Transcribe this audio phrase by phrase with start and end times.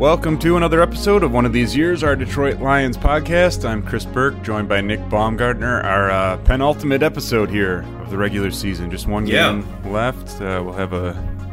[0.00, 3.68] Welcome to another episode of one of these years, our Detroit Lions podcast.
[3.68, 5.82] I'm Chris Burke, joined by Nick Baumgartner.
[5.82, 8.90] Our uh, penultimate episode here of the regular season.
[8.90, 9.52] Just one Yeah.
[9.52, 10.40] game left.
[10.40, 11.12] Uh, we'll have a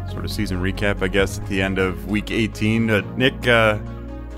[0.09, 2.89] sort of season recap, I guess, at the end of Week 18.
[2.89, 3.79] Uh, Nick, uh,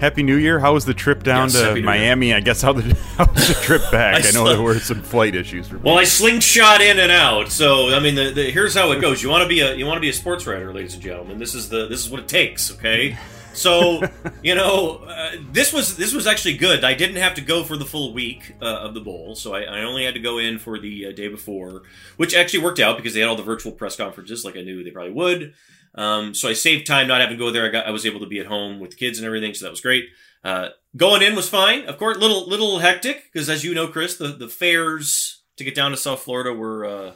[0.01, 0.59] Happy New Year.
[0.59, 1.85] How was the trip down Yes, to New Year.
[1.85, 2.33] Miami?
[2.33, 2.81] I guess how the
[3.17, 4.25] how was the trip back?
[4.25, 7.51] I, I know there were some flight issues for Well, I slingshot in and out.
[7.51, 9.21] So I mean, the, the, here's how it goes.
[9.21, 11.37] You want to be a you want to be a sports writer, ladies and gentlemen.
[11.37, 12.71] This is the this is what it takes.
[12.71, 13.15] Okay.
[13.53, 14.01] So
[14.43, 16.83] you know, uh, this was this was actually good.
[16.83, 19.61] I didn't have to go for the full week uh, of the bowl, so I,
[19.61, 21.83] I only had to go in for the uh, day before,
[22.17, 24.83] which actually worked out because they had all the virtual press conferences, like I knew
[24.83, 25.53] they probably would.
[25.95, 27.65] Um, so I saved time not having to go there.
[27.65, 29.65] I got I was able to be at home with the kids and everything, so
[29.65, 30.05] that was great.
[30.43, 31.85] Uh, going in was fine.
[31.85, 35.75] Of course, little little hectic because, as you know, Chris, the the fares to get
[35.75, 37.11] down to South Florida were uh,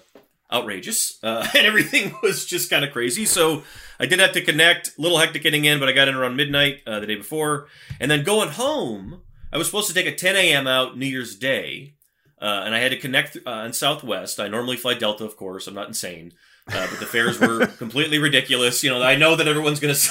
[0.53, 3.25] outrageous, uh, and everything was just kind of crazy.
[3.25, 3.63] So
[3.99, 4.89] I did have to connect.
[4.97, 7.67] A little hectic getting in, but I got in around midnight uh, the day before,
[7.99, 9.21] and then going home.
[9.51, 10.65] I was supposed to take a 10 a.m.
[10.65, 11.93] out New Year's Day,
[12.41, 14.39] uh, and I had to connect uh, on Southwest.
[14.39, 15.67] I normally fly Delta, of course.
[15.67, 16.33] I'm not insane,
[16.67, 18.83] uh, but the fares were completely ridiculous.
[18.83, 20.09] You know, I know that everyone's going to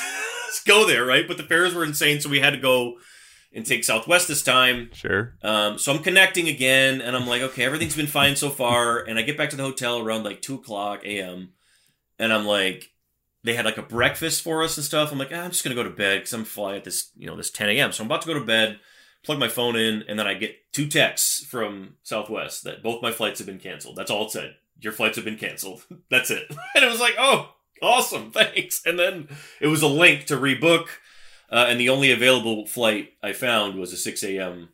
[0.65, 1.27] go there, right?
[1.27, 2.99] But the fares were insane, so we had to go
[3.55, 4.91] and take Southwest this time.
[4.93, 5.35] Sure.
[5.43, 9.01] Um, so I'm connecting again, and I'm like, okay, everything's been fine so far.
[9.01, 11.53] And I get back to the hotel around like two o'clock a.m.
[12.19, 12.91] And I'm like,
[13.45, 15.13] they had like a breakfast for us and stuff.
[15.13, 17.27] I'm like, ah, I'm just gonna go to bed because I'm flying at this, you
[17.27, 17.93] know, this 10 a.m.
[17.93, 18.79] So I'm about to go to bed,
[19.25, 23.13] plug my phone in, and then I get two texts from Southwest that both my
[23.13, 23.97] flights have been canceled.
[23.97, 24.55] That's all it said.
[24.81, 25.85] Your flights have been canceled.
[26.11, 26.45] That's it.
[26.75, 28.83] And it was like, oh, awesome, thanks.
[28.87, 29.29] And then
[29.61, 30.87] it was a link to rebook.
[31.53, 34.71] Uh, and the only available flight I found was a 6 a.m.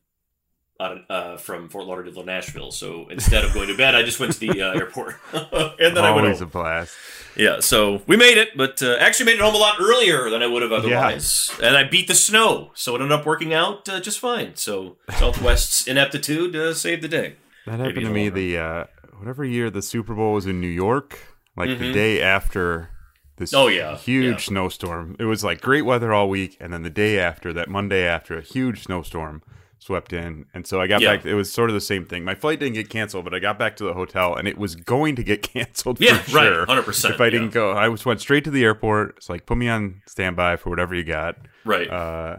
[0.80, 2.70] Uh, from Fort Lauderdale to Nashville.
[2.70, 6.04] So instead of going to bed, I just went to the uh, airport, and then
[6.04, 6.94] I went Always a blast.
[7.34, 10.40] Yeah, so we made it, but uh, actually made it home a lot earlier than
[10.40, 11.50] I would have otherwise.
[11.60, 14.54] And I beat the snow, so it ended up working out uh, just fine.
[14.54, 17.34] So Southwest's ineptitude uh, saved the day.
[17.66, 18.84] That Maybe happened to me the uh,
[19.18, 21.18] whatever year the Super Bowl was in New York,
[21.56, 21.92] like the Mhm.
[21.92, 22.90] day after
[23.38, 24.36] this Oh, yeah, huge yeah.
[24.36, 25.16] snowstorm.
[25.18, 28.36] It was like great weather all week, and then the day after, that Monday after,
[28.36, 29.42] a huge snowstorm
[29.80, 31.16] swept in, and so I got Yeah.
[31.16, 31.24] back.
[31.24, 32.24] It was sort of the same thing.
[32.24, 34.74] My flight didn't get canceled, but I got back to the hotel, and it was
[34.74, 36.00] going to get canceled.
[36.00, 36.66] Yeah, for right, sure.
[36.66, 39.14] 100%, If I didn't go, I just went straight to the airport.
[39.18, 41.36] It's like put me on standby for whatever you got.
[41.64, 41.88] Right.
[41.88, 42.38] Uh,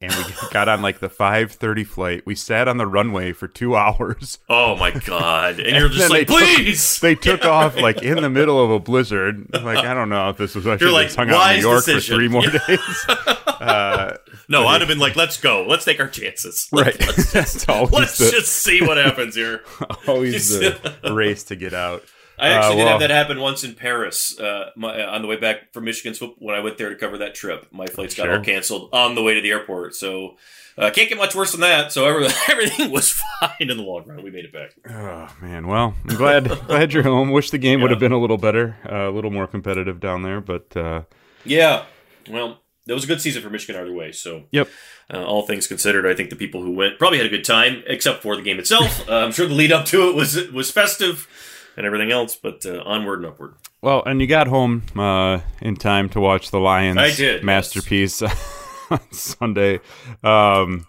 [0.00, 2.26] and we got on like the 5:30 flight.
[2.26, 4.38] We sat on the runway for two hours.
[4.48, 5.58] oh my god!
[5.60, 6.98] And you're just like, they took- please.
[7.00, 7.82] They took Yeah, off right.
[7.82, 9.48] like in the middle of a blizzard.
[9.66, 11.84] Like I don't know if this was I should like, hung out in New York
[11.84, 12.14] decision.
[12.14, 13.06] for three more days.
[13.60, 14.16] Uh,
[14.48, 15.66] No, I'd have been like, let's go.
[15.66, 16.68] Let's take our chances.
[16.72, 16.98] right,
[17.34, 19.62] Let's, always let's the, just see what happens here.
[20.06, 22.04] always the race to get out.
[22.38, 25.22] I actually Uh, did well- have that happen once in Paris uh, my, uh, on
[25.22, 27.66] the way back from Michigan so when I went there to cover that trip.
[27.72, 28.38] My flights got Sure.
[28.38, 29.94] all canceled on the way to the airport.
[29.94, 30.36] So
[30.78, 31.92] uh, can't get much worse than that.
[31.92, 32.06] So
[32.48, 34.22] everything was fine in the long run.
[34.22, 34.72] We made it back.
[34.90, 37.30] Oh man, well I'm glad glad you're home.
[37.30, 40.22] Wish the game would have been a little better, uh, a little more competitive down
[40.22, 41.02] there, but uh,
[41.44, 41.84] Yeah.
[42.28, 44.12] Well, that was a good season for Michigan either way.
[44.12, 44.68] So yep.
[45.12, 47.82] uh, all things considered, I think the people who went probably had a good time,
[47.86, 49.08] except for the game itself.
[49.08, 51.26] uh, I'm sure the lead up to it was was festive
[51.76, 52.36] and everything else.
[52.36, 53.54] But uh, onward and upward.
[53.82, 57.42] Well, and you got home uh, in time to watch the Lions I did, yes.
[57.44, 58.22] masterpiece
[58.90, 59.80] on Sunday.
[60.24, 60.86] Um,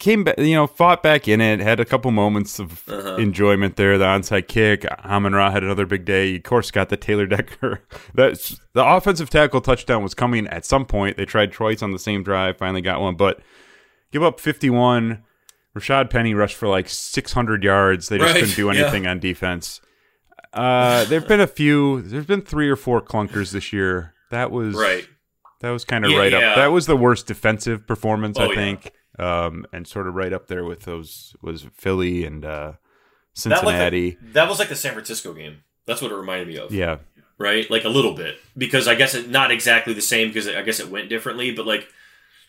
[0.00, 1.60] came back, you know, fought back in it.
[1.60, 3.16] Had a couple moments of Uh-huh.
[3.16, 3.96] enjoyment there.
[3.98, 4.84] The onside kick.
[5.04, 6.36] Amon Ra had another big day.
[6.36, 7.82] Of course, got the Taylor Decker.
[8.14, 11.16] That's the offensive tackle touchdown was coming at some point.
[11.16, 12.58] They tried twice on the same drive.
[12.58, 13.40] Finally got one, but
[14.12, 15.22] give up fifty-one.
[15.76, 18.08] Rashad Penny rushed for like 600 yards.
[18.08, 18.80] They just Right, couldn't do yeah.
[18.82, 19.80] anything on defense.
[20.52, 22.02] Uh, there've been a few.
[22.02, 24.14] There's been three or four clunkers this year.
[24.30, 25.06] That was Right.
[25.60, 26.38] That was kind of Yeah, right yeah.
[26.50, 26.56] up.
[26.56, 28.54] That was the worst defensive performance, I Oh, yeah.
[28.54, 32.76] think, um, and sort of right up there with those was Philly and uh, That,
[33.64, 34.10] like Cincinnati.
[34.22, 35.58] the, that was like the San Francisco game.
[35.86, 36.72] That's what it reminded me of.
[36.72, 36.98] yeah,
[37.38, 37.68] right?
[37.70, 40.80] Like a little bit because I guess it not exactly the same because I guess
[40.80, 41.86] it went differently, but like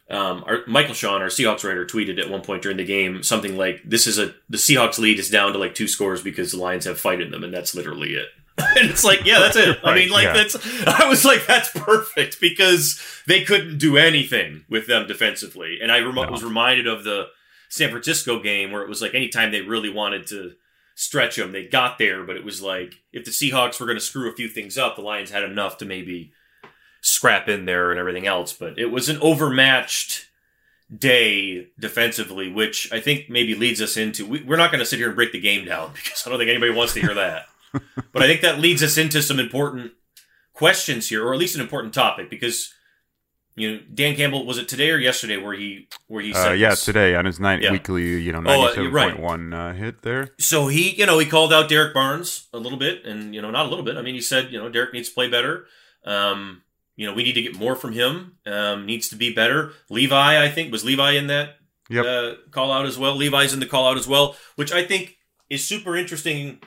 [0.09, 3.81] um, our, Michael-Shawn, our Seahawks writer, tweeted at one point during the game something like,
[3.85, 6.85] "This is a the Seahawks lead is down to like two scores because the Lions
[6.85, 8.27] have fight in them, and that's literally it."
[8.57, 9.77] and it's like, yeah, that's it.
[9.83, 10.33] I mean, like yeah.
[10.33, 10.55] that's.
[10.87, 15.99] I was like, that's perfect because they couldn't do anything with them defensively, and I
[15.99, 16.31] rem- No.
[16.31, 17.27] was reminded of the
[17.69, 20.53] San Francisco game where it was like anytime they really wanted to
[20.95, 24.03] stretch them, they got there, but it was like if the Seahawks were going to
[24.03, 26.31] screw a few things up, the Lions had enough to maybe
[27.01, 28.53] scrap in there and everything else.
[28.53, 30.25] But it was an overmatched
[30.95, 34.25] day defensively, which I think maybe leads us into.
[34.25, 36.39] We, we're not going to sit here and break the game down because I don't
[36.39, 37.45] think anybody wants to hear that.
[38.13, 39.91] but I think that leads us into some important
[40.53, 42.73] questions here, or at least an important topic, because
[43.55, 46.59] you know, Dan Campbell was it today or yesterday where he where he Uh, said
[46.59, 46.85] yeah, this?
[46.85, 47.71] today on his nine Yeah.
[47.71, 49.09] weekly, you know, ninety seven oh, uh, right.
[49.13, 50.29] point one uh, hit there.
[50.39, 53.49] So he, you know, he called out Derrick Barnes a little bit, and you know,
[53.51, 53.97] not a little bit.
[53.97, 55.65] I mean, he said, you know, Derrick needs to play better.
[56.05, 56.61] Um,
[56.97, 58.37] you know, we need to get more from him.
[58.45, 59.71] Um, needs to be better.
[59.89, 61.55] Levi, I think, was Levi in that
[61.89, 62.05] Yep.
[62.05, 63.15] uh, call out as well.
[63.15, 65.15] Levi's in the call out as well, which I think
[65.49, 66.59] is super interesting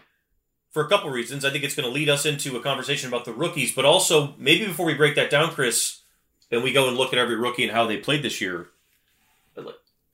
[0.71, 1.45] for a couple reasons.
[1.45, 4.35] I think it's going to lead us into a conversation about the rookies, but also
[4.39, 6.01] maybe before we break that down, Chris,
[6.51, 8.69] and we go and look at every rookie and how they played this year.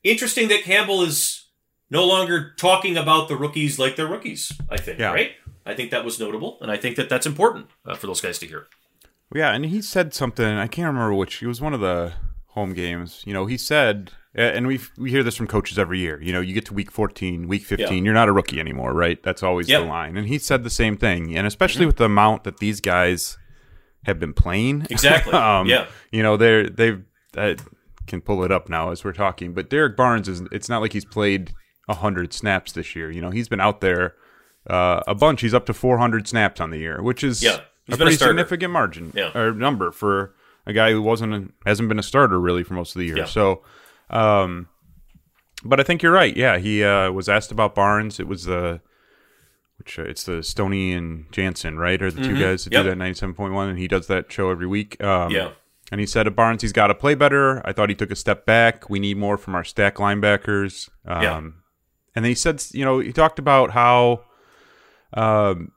[0.02, 1.46] Interesting that Campbell is
[1.90, 4.52] no longer talking about the rookies like they're rookies.
[4.70, 5.12] I think, Yeah.
[5.12, 5.32] right?
[5.64, 8.38] I think that was notable, and I think that that's important uh, for those guys
[8.38, 8.68] to hear.
[9.34, 10.46] Yeah, and he said something.
[10.46, 11.42] I can't remember which.
[11.42, 12.12] It was one of the
[12.48, 13.22] home games.
[13.26, 16.20] You know, he said, and we we hear this from coaches every year.
[16.22, 19.22] You know, you get to week fourteen, week fifteen, you're not a rookie anymore, right?
[19.22, 19.80] That's always Yep.
[19.82, 20.16] the line.
[20.16, 21.36] And he said the same thing.
[21.36, 23.36] And especially with the amount that these guys
[24.04, 25.32] have been playing, Exactly.
[25.34, 25.86] um, Yeah.
[26.12, 27.02] You know, they're they've
[27.36, 27.56] I
[28.06, 29.52] can pull it up now as we're talking.
[29.52, 30.42] But Derrick Barnes is.
[30.52, 31.52] It's not like he's played
[31.88, 33.10] hundred snaps this year.
[33.10, 34.14] You know, he's been out there.
[34.68, 35.40] Uh, a bunch.
[35.42, 37.60] He's up to 400 snaps on the year, which is Yeah.
[37.86, 39.36] He's a been a pretty significant margin Yeah.
[39.36, 40.34] or number for
[40.66, 43.18] a guy who wasn't a, hasn't been a starter really for most of the year.
[43.18, 43.24] Yeah.
[43.26, 43.62] So,
[44.10, 44.68] um,
[45.64, 46.36] but I think you're right.
[46.36, 48.18] Yeah, he uh, was asked about Barnes.
[48.20, 48.80] It was the
[49.78, 52.00] which uh, it's the Stoney and Jansen, right?
[52.02, 52.86] Are the two guys that Mm-hmm.
[52.88, 52.96] Yep.
[52.96, 55.02] do that 97.1, and he does that show every week.
[55.02, 55.50] Um, Yeah.
[55.92, 57.64] And he said of Barnes, he's got to play better.
[57.64, 58.90] I thought he took a step back.
[58.90, 60.88] We need more from our stack linebackers.
[61.06, 61.36] Um, Yeah.
[61.38, 64.24] And then he said, you know, he talked about how
[65.14, 65.70] um,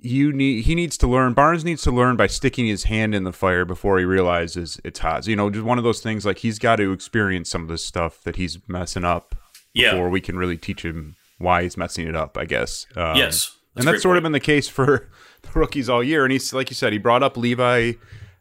[0.00, 1.32] you need he needs to learn.
[1.34, 5.00] Barnes needs to learn by sticking his hand in the fire before he realizes it's
[5.00, 5.24] hot.
[5.24, 7.68] So, you know, just one of those things like he's got to experience some of
[7.68, 9.34] this stuff that he's messing up
[9.74, 9.92] Yeah.
[9.92, 12.38] before we can really teach him why he's messing it up.
[12.38, 12.86] I guess.
[12.96, 13.56] Um, Yes.
[13.76, 15.08] and that's sort of been the case for
[15.42, 16.24] the rookies all year.
[16.24, 17.92] And he's like you said, he brought up Levi.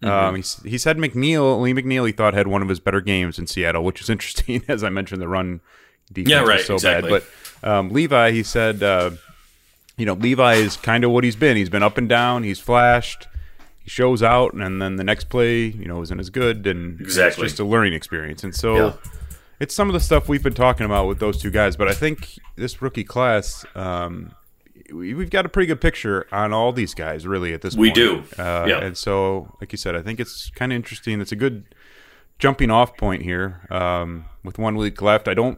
[0.04, 0.08] Mm-hmm.
[0.08, 3.40] Um, he, he said McNeill, Lee McNeill, he thought had one of his better games
[3.40, 4.64] in Seattle, which is interesting.
[4.68, 5.60] As I mentioned, the run
[6.14, 7.10] defense Yeah, was so exactly.
[7.12, 7.24] bad.
[7.64, 9.12] But um, Levi, he said, uh,
[9.98, 11.58] you know, Levi is kind of what he's been.
[11.58, 12.44] He's been up and down.
[12.44, 13.28] He's flashed.
[13.84, 16.68] He shows out, and then the next play, you know, isn't as good.
[16.68, 17.44] And Exactly.
[17.46, 18.44] it's just a learning experience.
[18.44, 18.94] And so Yeah.
[19.60, 21.76] it's some of the stuff we've been talking about with those two guys.
[21.76, 24.32] But I think this rookie class, um,
[24.94, 27.88] we, we've got a pretty good picture on all these guys, really, at this We
[27.90, 27.96] point.
[27.96, 28.24] do.
[28.38, 28.80] Uh, Yeah.
[28.80, 31.20] And so, like you said, I think it's kind of interesting.
[31.22, 31.64] It's a good
[32.40, 35.28] jumping off point here um, with one week left.
[35.28, 35.58] I don't,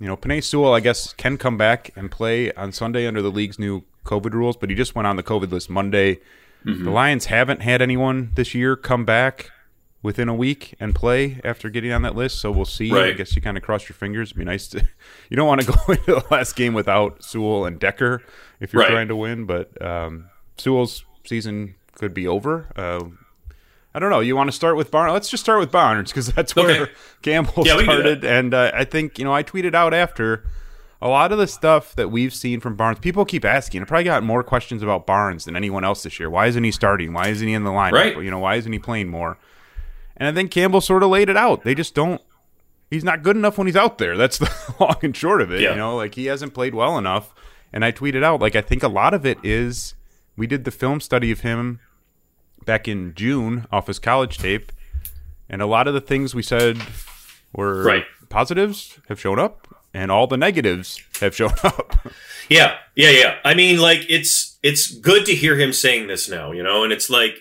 [0.00, 3.30] you know, Penei Sewell, I guess, can come back and play on Sunday under the
[3.30, 6.16] league's new COVID rules, but he just went on the COVID list Monday.
[6.64, 6.84] Mm-hmm.
[6.84, 9.50] The Lions haven't had anyone this year come back
[10.02, 12.92] within a week and play after getting on that list, so we'll see.
[12.92, 14.28] I guess you kind of cross your fingers.
[14.28, 14.86] It'd be nice to.
[15.30, 18.22] You don't want to go into the last game without Sewell and Decker
[18.60, 18.90] if you're Right.
[18.90, 22.66] trying to win, but um, Sewell's season could be over.
[22.76, 23.04] Uh,
[23.94, 24.20] I don't know.
[24.20, 25.12] You want to start with Barnes?
[25.12, 26.92] Let's just start with Barnes because that's where Okay.
[27.22, 28.24] Campbell Yeah, we can do started.
[28.24, 30.44] And uh, I think you know I tweeted out after
[31.00, 32.98] a lot of the stuff that we've seen from Barnes.
[32.98, 33.82] People keep asking.
[33.82, 36.28] I probably got more questions about Barnes than anyone else this year.
[36.30, 37.12] Why isn't he starting?
[37.12, 37.92] Why isn't he in the lineup?
[37.92, 38.16] Right.
[38.16, 39.38] You know, why isn't he playing more?
[40.16, 41.62] And I think Campbell sort of laid it out.
[41.62, 42.20] They just don't.
[42.90, 44.16] He's not good enough when he's out there.
[44.16, 44.50] That's the
[44.80, 45.60] long and short of it.
[45.60, 45.70] Yeah.
[45.72, 47.34] You know, like he hasn't played well enough.
[47.72, 49.94] And I tweeted out like I think a lot of it is
[50.36, 51.80] we did the film study of him
[52.64, 54.72] back in June off his college tape,
[55.48, 56.78] and a lot of the things we said
[57.52, 58.04] were Right.
[58.28, 61.96] positives have shown up, and all the negatives have shown up.
[62.48, 63.34] Yeah, yeah, yeah.
[63.44, 66.92] I mean, like it's it's good to hear him saying this now, you know, and
[66.92, 67.36] it's like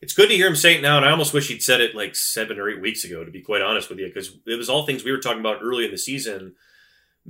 [0.00, 0.96] it's good to hear him say it now.
[0.96, 3.40] And I almost wish he'd said it like seven or eight weeks ago, to be
[3.40, 5.90] quite honest with you, because it was all things we were talking about early in
[5.90, 6.54] the season.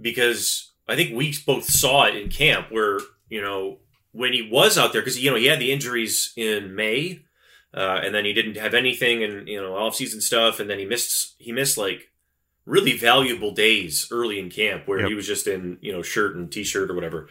[0.00, 3.78] Because I think we both saw it in camp, where you know
[4.18, 7.20] when he was out there, because you know he had the injuries in May,
[7.72, 10.78] uh, and then he didn't have anything, and you know off season stuff, and then
[10.78, 12.10] he missed he missed like
[12.66, 15.08] really valuable days early in camp where Yep.
[15.08, 17.26] he was just in you know shirt and t-shirt or whatever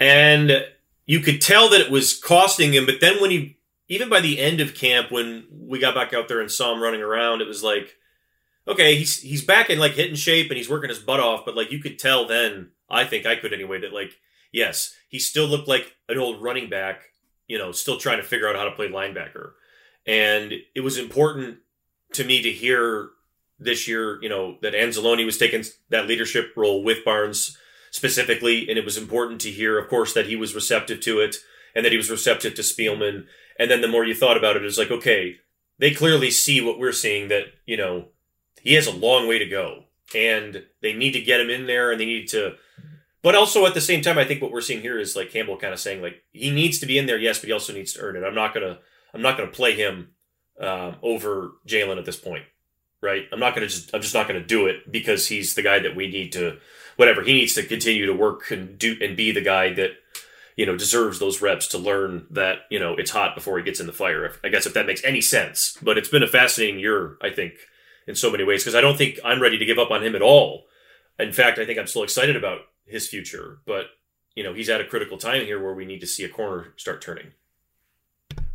[0.00, 0.64] and
[1.04, 4.38] you could tell that it was costing him but then when he even by the
[4.38, 7.46] end of camp when we got back out there and saw him running around it
[7.46, 7.96] was like
[8.66, 11.54] okay he's he's back in like hitting shape and he's working his butt off but
[11.54, 14.12] like you could tell then i think i could anyway that like
[14.52, 17.02] yes he still looked like an old running back
[17.52, 19.52] you know still trying to figure out how to play linebacker.
[20.06, 21.58] And it was important
[22.14, 23.10] to me to hear
[23.58, 27.56] this year, you know, that Anzalone was taking that leadership role with Barnes
[27.90, 31.36] specifically, and it was important to hear, of course, that he was receptive to it
[31.74, 33.26] and that he was receptive to Spielman.
[33.58, 35.36] And then the more you thought about it, it's like, okay,
[35.78, 38.06] they clearly see what we're seeing that, you know,
[38.62, 39.84] he has a long way to go.
[40.14, 42.54] And they need to get him in there and they need to
[43.22, 45.56] but also at the same time, I think what we're seeing here is like Campbell
[45.56, 47.92] kind of saying like he needs to be in there, yes, but he also needs
[47.94, 48.24] to earn it.
[48.24, 48.78] I'm not gonna
[49.14, 50.10] I'm not gonna play him
[50.60, 52.44] um, over Jalen at this point,
[53.00, 53.26] right?
[53.32, 55.96] I'm not to just I'm just not to do it because he's the guy that
[55.96, 56.58] we need to
[56.96, 59.92] whatever he needs to continue to work and do and be the guy that
[60.56, 63.80] you know deserves those reps to learn that you know it's hot before he gets
[63.80, 64.32] in the fire.
[64.42, 67.54] I guess if that makes any sense, but it's been a fascinating year, I think,
[68.06, 70.14] in so many ways because I don't think I'm ready to give up on him
[70.14, 70.64] at all.
[71.18, 72.60] In fact, I think I'm still excited about
[72.92, 73.86] his future, but
[74.34, 76.74] you know he's at a critical time here where we need to see a corner
[76.76, 77.32] start turning.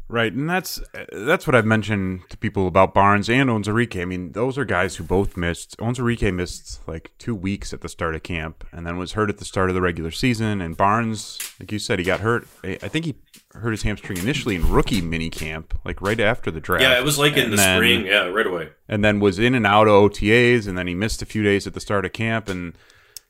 [0.09, 4.01] Right, and that's that's what I've mentioned to people about Barnes and Onwuzurike.
[4.01, 5.77] I mean, those are guys who both missed.
[5.79, 9.37] Onwuzurike missed like two weeks at the start of camp, and then was hurt at
[9.37, 10.61] the start of the regular season.
[10.61, 12.47] And Barnes, like you said, he got hurt.
[12.63, 13.15] I think he
[13.53, 16.83] hurt his hamstring initially in rookie mini camp, like right after the draft.
[16.83, 18.05] Yeah, it was like in the then, spring.
[18.05, 18.69] Yeah, right away.
[18.87, 21.67] And then was in and out of OTAs, and then he missed a few days
[21.67, 22.77] at the start of camp, and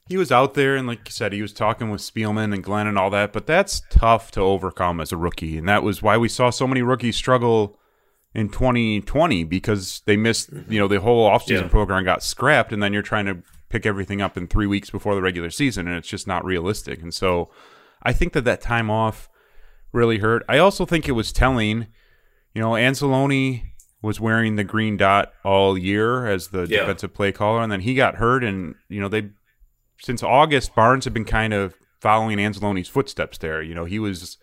[0.08, 2.88] he was out there and like you said he was talking with Spielman and Glenn
[2.88, 6.18] and all that but that's tough to overcome as a rookie and that was why
[6.18, 7.78] we saw so many rookies struggle
[8.34, 10.72] in 2020 because they missed mm-hmm.
[10.72, 11.68] you know the whole offseason yeah.
[11.68, 15.16] program got scrapped and then you're trying to pick everything up in 3 weeks before
[15.16, 17.50] the regular season and it's just not realistic and so
[18.04, 19.30] I think that that time off
[19.92, 21.88] really hurt I also think it was telling
[22.54, 23.64] you know Anzalone
[24.02, 26.82] was wearing the green dot all year as the yeah.
[26.82, 29.32] defensive play caller and then he got hurt and you know they
[30.02, 33.62] since August, Barnes had been kind of following Anzalone's footsteps there.
[33.62, 34.38] You know, he was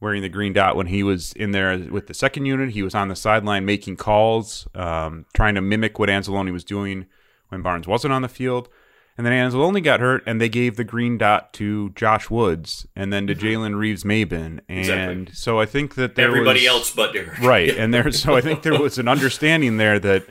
[0.00, 2.70] wearing the green dot when he was in there with the second unit.
[2.70, 7.06] He was on the sideline making calls, um, trying to mimic what Anzalone was doing
[7.48, 8.68] when Barnes wasn't on the field.
[9.16, 13.12] And then Anzalone got hurt, and they gave the green dot to Josh Woods, and
[13.12, 13.46] then to mm-hmm.
[13.46, 15.34] Jalen Reeves Maybin, and exactly.
[15.34, 17.68] so I think that everybody was, else but Derrick, right?
[17.76, 20.24] And there, so I think there was an understanding there that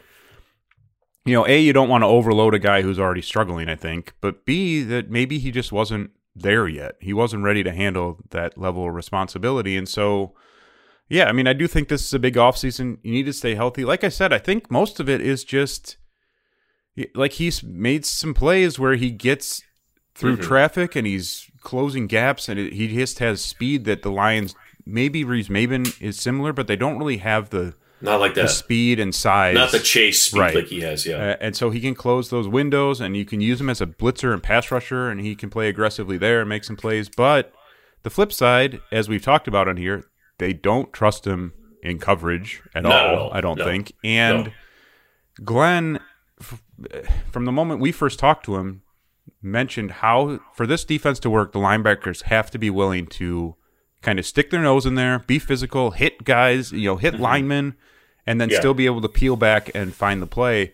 [1.26, 4.14] you know, A, you don't want to overload a guy who's already struggling, I think,
[4.22, 6.96] but B, that maybe he just wasn't there yet.
[7.00, 9.78] He wasn't ready to handle that level of responsibility.
[9.78, 10.34] And so,
[11.10, 12.98] yeah, I mean, I do think this is a big offseason.
[13.04, 13.86] You need to stay healthy.
[13.86, 15.98] Like I said, I think most of it is just
[17.14, 19.64] like he's made some plays where he gets
[20.16, 20.48] through mm-hmm.
[20.48, 25.24] traffic and he's closing gaps and it, he just has speed that the Lions maybe
[25.24, 28.44] Reeves Maybin is similar, but they don't really have the not like that.
[28.44, 29.56] The speed and size.
[29.56, 30.56] Not the chase speed right.
[30.56, 31.18] like he has, yeah.
[31.18, 33.86] Uh, and so he can close those windows, and you can use him as a
[33.86, 37.10] blitzer and pass rusher, and he can play aggressively there and make some plays.
[37.10, 37.54] But
[38.04, 40.06] the flip side, as we've talked about on here,
[40.38, 41.54] they don't trust him
[41.84, 43.66] in coverage at, all, at all, I don't no.
[43.66, 43.94] think.
[44.04, 44.52] And no.
[45.44, 46.00] Glenn,
[47.32, 48.82] from the moment we first talked to him,
[49.42, 53.56] mentioned how for this defense to work, the linebackers have to be willing to
[54.02, 57.24] kind of stick their nose in there, be physical, hit guys, you know, hit mm-hmm.
[57.24, 57.76] linemen,
[58.26, 58.60] and then yeah.
[58.60, 60.74] still be able to peel back and find the play.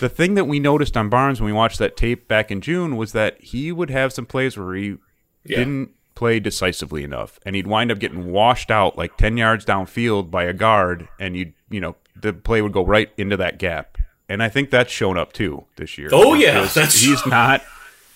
[0.00, 2.96] The thing that we noticed on Barnes when we watched that tape back in June
[2.96, 4.96] was that he would have some plays where he
[5.44, 5.58] yeah.
[5.58, 10.30] didn't play decisively enough, and he'd wind up getting washed out like ten yards downfield
[10.30, 13.98] by a guard, and you you know the play would go right into that gap.
[14.28, 16.08] And I think that's shown up too this year.
[16.12, 17.62] Oh yeah, that's he's not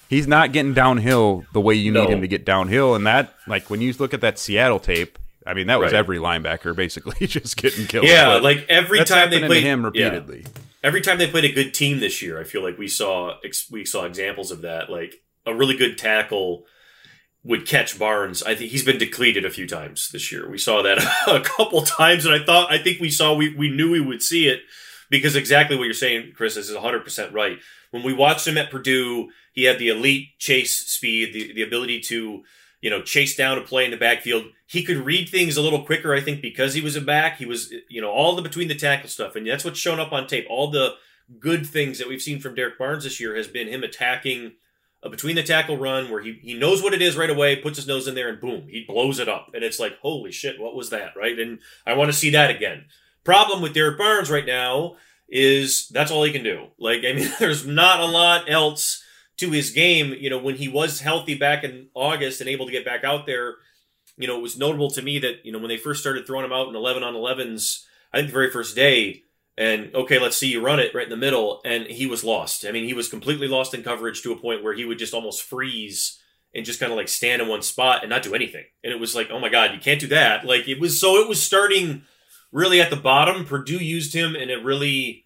[0.08, 2.94] he's not getting downhill the way you need him to get downhill.
[2.94, 5.98] And that, like, when you look at that Seattle tape, I mean, that was right.
[5.98, 8.06] every linebacker basically just getting killed.
[8.06, 10.42] Yeah, like every time they played him repeatedly.
[10.42, 10.62] Yeah.
[10.82, 13.36] Every time they played a good team this year, I feel like we saw
[13.70, 14.90] we saw examples of that.
[14.90, 15.14] Like
[15.46, 16.66] a really good tackle
[17.44, 18.42] would catch Barnes.
[18.42, 20.48] I think he's been depleted a few times this year.
[20.48, 23.70] We saw that a couple times, and I thought I think we saw we we
[23.70, 24.60] knew we would see it
[25.08, 27.58] because exactly what you're saying, Chris, is 100 percent right.
[27.90, 32.00] When we watched him at Purdue, he had the elite chase speed, the, the ability
[32.00, 32.42] to,
[32.80, 34.46] you know, chase down a play in the backfield.
[34.66, 37.38] He could read things a little quicker, I think, because he was a back.
[37.38, 39.36] He was, you know, all the between the tackle stuff.
[39.36, 40.46] And that's what's shown up on tape.
[40.48, 40.94] All the
[41.38, 44.52] good things that we've seen from Derrick Barnes this year has been him attacking
[45.02, 47.76] a between the tackle run where he, he knows what it is right away, puts
[47.76, 49.50] his nose in there, and boom, he blows it up.
[49.54, 51.38] And it's like, holy shit, what was that, right?
[51.38, 52.86] And I want to see that again.
[53.24, 54.96] Problem with Derrick Barnes right now
[55.28, 56.68] is that's all he can do.
[56.78, 59.02] Like, I mean, there's not a lot else
[59.38, 62.72] to his game, you know, when he was healthy back in August and able to
[62.72, 63.54] get back out there,
[64.16, 66.44] you know, it was notable to me that, you know, when they first started throwing
[66.44, 69.22] him out in 11 on 11s, I think the very first day,
[69.56, 72.66] and okay, let's see you run it right in the middle, and he was lost.
[72.66, 75.14] I mean, he was completely lost in coverage to a point where he would just
[75.14, 76.18] almost freeze
[76.54, 78.64] and just kind of like stand in one spot and not do anything.
[78.82, 80.44] And it was like, oh my God, you can't do that.
[80.44, 82.02] Like it was so it was starting
[82.52, 83.44] really at the bottom.
[83.44, 85.24] Purdue used him in a really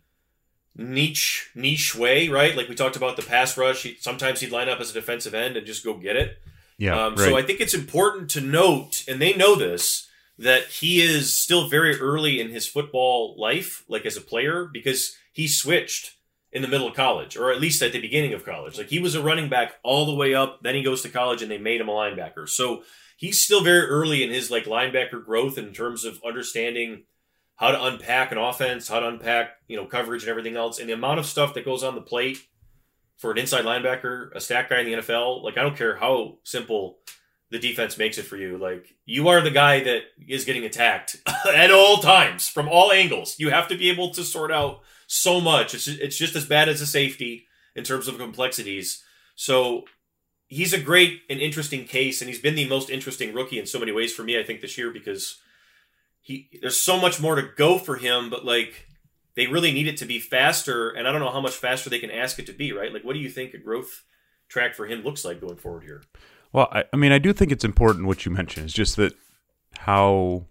[0.74, 2.56] niche niche way, right?
[2.56, 3.82] Like we talked about the pass rush.
[3.82, 6.38] He, sometimes he'd line up as a defensive end and just go get it.
[6.78, 7.06] Yeah.
[7.06, 7.28] Um, right.
[7.28, 11.68] So I think it's important to note, and they know this, that he is still
[11.68, 16.16] very early in his football life, like as a player, because he switched
[16.50, 18.76] in the middle of college, or at least at the beginning of college.
[18.76, 21.40] Like he was a running back all the way up, then he goes to college
[21.40, 22.48] and they made him a linebacker.
[22.48, 22.82] So
[23.16, 27.04] he's still very early in his like linebacker growth in terms of understanding
[27.56, 30.88] how to unpack an offense, how to unpack you know coverage and everything else, and
[30.88, 32.38] the amount of stuff that goes on the plate
[33.16, 35.42] for an inside linebacker, a stack guy in the NFL.
[35.42, 36.98] Like I don't care how simple
[37.50, 38.58] the defense makes it for you.
[38.58, 41.16] Like you are the guy that is getting attacked
[41.54, 43.36] at all times from all angles.
[43.38, 45.74] You have to be able to sort out so much.
[45.74, 49.04] It's it's just as bad as a safety in terms of complexities.
[49.34, 49.84] So
[50.48, 53.78] he's a great and interesting case, and he's been the most interesting rookie in so
[53.78, 54.38] many ways for me.
[54.38, 55.38] I think this year because
[56.22, 58.86] he there's so much more to go for him, but like
[59.34, 61.98] they really need it to be faster, and I don't know how much faster they
[61.98, 62.72] can ask it to be.
[62.72, 62.92] Right?
[62.92, 64.04] Like, what do you think a growth
[64.48, 66.02] track for him looks like going forward here?
[66.52, 68.66] Well, I, I mean, I do think it's important what you mentioned.
[68.66, 69.14] It's just that
[69.78, 70.46] how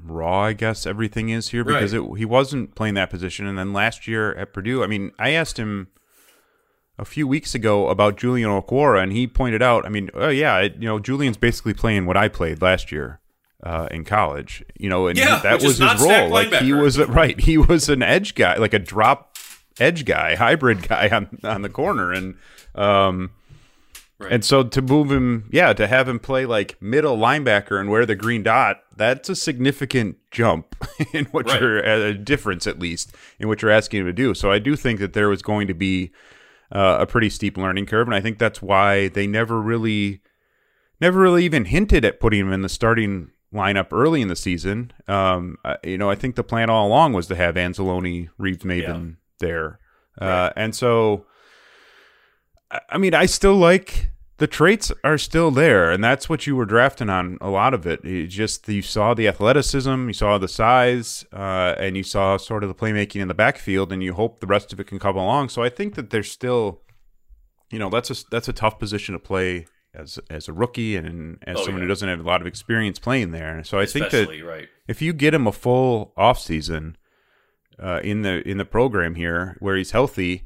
[0.00, 2.08] raw, I guess, everything is here because Right.
[2.12, 3.46] it, he wasn't playing that position.
[3.46, 5.88] And then last year at Purdue, I mean, I asked him
[6.98, 10.58] a few weeks ago about Julian Okwara, and he pointed out, I mean, oh yeah,
[10.58, 13.20] it, you know, Julian's basically playing what I played last year
[13.62, 14.64] uh, in college.
[14.78, 16.28] You know, and Yeah, that was his role.
[16.30, 19.36] Like he was right, he was an edge guy, like a drop
[19.80, 22.36] edge guy, hybrid guy on on the corner, and
[22.74, 23.30] um.
[24.20, 24.32] Right.
[24.32, 28.04] And so to move him, yeah, to have him play like middle linebacker and wear
[28.04, 30.74] the green dot, that's a significant jump
[31.14, 31.60] in what Right.
[31.60, 34.34] you're a difference at least in what you're asking him to do.
[34.34, 36.10] So I do think that there was going to be
[36.72, 40.20] uh, a pretty steep learning curve, and I think that's why they never really,
[41.00, 44.92] never really even hinted at putting him in the starting lineup early in the season.
[45.06, 49.16] Um, you know, I think the plan all along was to have Anzalone, Reeves, Maybin
[49.40, 49.78] there,
[50.20, 51.24] uh, and so.
[52.90, 56.66] I- mean, I still like the traits are still there, and that's what you were
[56.66, 57.38] drafting on.
[57.40, 61.74] A lot of it, it just you saw the athleticism, you saw the size, uh,
[61.78, 64.72] and you saw sort of the playmaking in the backfield, and you hope the rest
[64.72, 65.48] of it can come along.
[65.48, 66.82] So I think that there's still,
[67.70, 69.66] you know, that's a that's a tough position to play
[69.98, 71.84] as as a rookie and as Oh, someone yeah.
[71.84, 73.62] who doesn't have a lot of experience playing there.
[73.64, 74.68] So I think that right.
[74.86, 76.96] if you get him a full off season
[77.82, 80.44] uh, in the in the program here where he's healthy,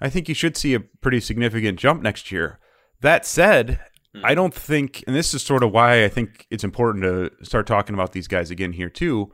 [0.00, 2.58] I think you should see a pretty significant jump next year.
[3.00, 3.80] That said,
[4.12, 4.24] Hmm.
[4.24, 7.68] I don't think, and this is sort of why I think it's important to start
[7.68, 9.32] talking about these guys again here too.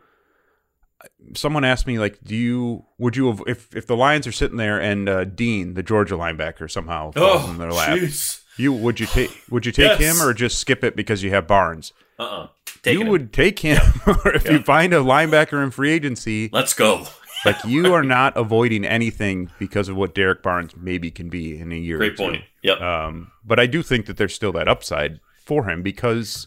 [1.35, 4.59] Someone asked me, like, do you would you have if if the Lions are sitting
[4.59, 8.43] there and uh, Dean, the Georgia linebacker, somehow falls Oh, in their lap, jeez.
[8.57, 10.21] You would you take would you take Yes.
[10.21, 11.93] him or just skip it because you have Barnes?
[12.19, 12.49] Uh uh
[12.85, 17.07] you would take him, or if you find a linebacker in free agency, Let's go.
[17.45, 21.73] like you are not avoiding anything because of what Derrick Barnes maybe can be in
[21.73, 21.97] a year.
[21.99, 22.45] Great point.
[22.63, 22.81] Yep.
[22.81, 26.47] Um, but I do think that there's still that upside for him because,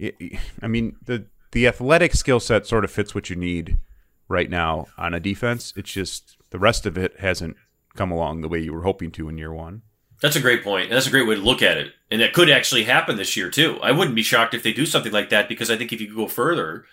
[0.00, 0.12] i
[0.60, 3.78] I mean, the the athletic skill set sort of fits what you need
[4.28, 5.72] right now on a defense.
[5.76, 7.56] It's just the rest of it hasn't
[7.94, 9.82] come along the way you were hoping to in year one.
[10.22, 11.92] That's a great point, and that's a great way to look at it.
[12.08, 13.80] And that could actually happen this year too.
[13.82, 16.14] I wouldn't be shocked if they do something like that because I think if you
[16.14, 16.84] go further,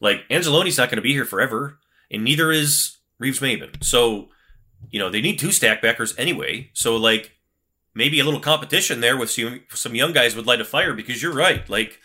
[0.00, 3.82] like Anzalone's not going to be here forever, and neither is Reeves Maybin.
[3.82, 4.28] So,
[4.90, 6.70] you know, they need two stack backers anyway.
[6.72, 7.32] So, like,
[7.94, 11.20] maybe a little competition there with some, some young guys would light a fire because
[11.20, 11.68] you're right.
[11.68, 11.98] Like,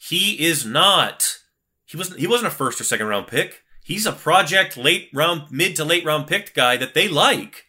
[0.00, 1.38] he is not.
[1.86, 2.18] He wasn't.
[2.18, 3.62] He wasn't a first or second round pick.
[3.84, 7.66] He's a project late round, mid to late round picked guy that they like.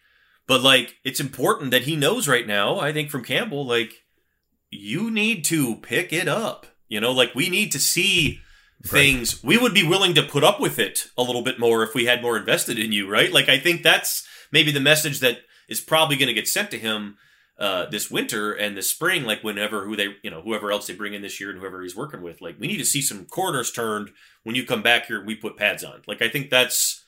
[0.52, 2.78] But like, it's important that he knows right now.
[2.78, 3.94] I think from Campbell, like,
[4.70, 6.68] you need to pick it up.
[6.90, 8.42] You know, like we need to see
[8.86, 9.42] things.
[9.42, 12.04] We would be willing to put up with it a little bit more if we
[12.04, 13.32] had more invested in you, right?
[13.32, 15.38] Like, I think that's maybe the message that
[15.70, 17.16] is probably going to get sent to him
[17.58, 19.24] uh, this winter and this spring.
[19.24, 21.82] Like, whenever who they, you know, whoever else they bring in this year and whoever
[21.82, 24.10] he's working with, like, we need to see some corners turned
[24.44, 25.20] when you come back here.
[25.20, 26.02] and We put pads on.
[26.08, 27.06] Like, I think that's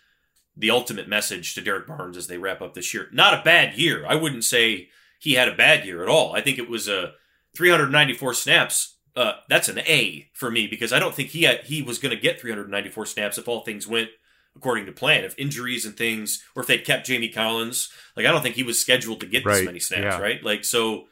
[0.55, 3.07] the ultimate message to Derrick Barnes as they wrap up this year.
[3.11, 4.05] Not a bad year.
[4.05, 4.89] I wouldn't say
[5.19, 6.35] he had a bad year at all.
[6.35, 7.13] I think it was a
[7.55, 8.95] 394 snaps.
[9.15, 12.15] Uh, that's an A for me because I don't think he had, he was going
[12.15, 14.09] to get 394 snaps if all things went
[14.55, 15.23] according to plan.
[15.23, 18.63] If injuries and things, or if they'd kept Jamie Collins, like I don't think he
[18.63, 20.19] was scheduled to get this many snaps, yeah.
[20.19, 20.43] right?
[20.43, 21.05] Like so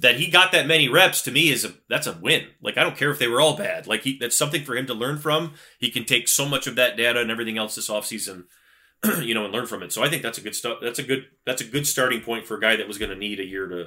[0.00, 2.46] that he got that many reps to me is a that's a win.
[2.62, 3.86] Like I don't care if they were all bad.
[3.86, 5.54] Like he that's something for him to learn from.
[5.78, 8.44] He can take so much of that data and everything else this offseason,
[9.22, 9.92] you know, and learn from it.
[9.92, 10.78] So I think that's a good stuff.
[10.82, 13.16] That's a good that's a good starting point for a guy that was going to
[13.16, 13.86] need a year to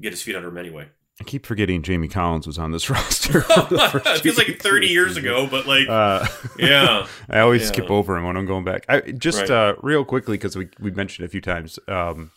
[0.00, 0.88] get his feet under him anyway.
[1.20, 3.44] I keep forgetting Jamie Collins was on this roster.
[3.50, 6.26] it feels like 30 years ago, but like Uh,
[6.58, 7.06] yeah.
[7.28, 7.68] I always Yeah.
[7.68, 8.84] skip over him when I'm going back.
[8.88, 9.50] I, just Right.
[9.50, 11.78] uh, real quickly because we we mentioned a few times.
[11.88, 12.30] Um,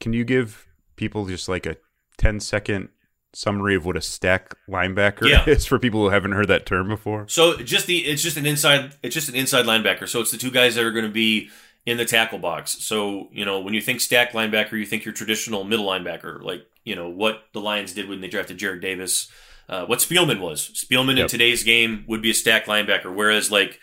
[0.00, 1.76] can you give people just like a
[2.20, 2.88] 10 second
[3.32, 5.44] summary of what a stack linebacker Yeah.
[5.48, 7.26] is for people who haven't heard that term before?
[7.28, 10.08] So just the it's just an inside it's just an inside linebacker.
[10.08, 11.48] So it's the two guys that are going to be
[11.86, 12.72] in the tackle box.
[12.84, 16.66] So you know when you think stack linebacker, you think your traditional middle linebacker, like
[16.84, 19.30] you know what the Lions did when they drafted Jarrad Davis.
[19.68, 20.68] uh, what Spielman was.
[20.74, 23.78] Spielman in today's game would be a stack linebacker, whereas like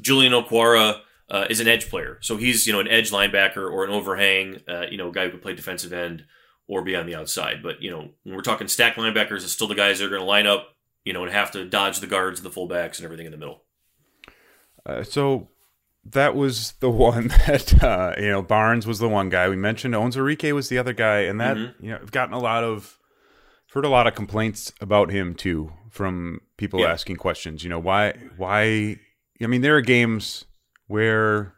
[0.00, 3.84] Julian Okwara uh, is an edge player, so he's you know an edge linebacker or
[3.84, 6.24] an overhang, uh, you know, guy who could play defensive end
[6.68, 7.62] or be on the outside.
[7.62, 10.20] But you know, when we're talking stack linebackers, it's still the guys that are going
[10.20, 10.68] to line up,
[11.04, 13.64] you know, and have to dodge the guards, the fullbacks, and everything in the middle.
[14.86, 15.48] Uh, so
[16.04, 19.94] that was the one that uh, you know Barnes was the one guy we mentioned.
[19.94, 21.74] Onwuzurike was the other guy, and that Mhm.
[21.80, 22.98] you know I've gotten a lot of
[23.74, 26.92] heard a lot of complaints about him too from people Yeah.
[26.92, 27.62] asking questions.
[27.64, 28.98] You know why why
[29.42, 30.44] I mean there are games
[30.86, 31.54] where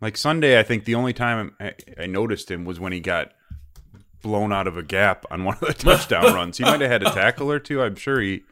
[0.00, 3.32] like Sunday I think the only time I, I noticed him was when he got
[4.22, 6.58] blown out of a gap on one of the touchdown runs.
[6.58, 7.82] He might have had a tackle or two.
[7.82, 8.42] I'm sure he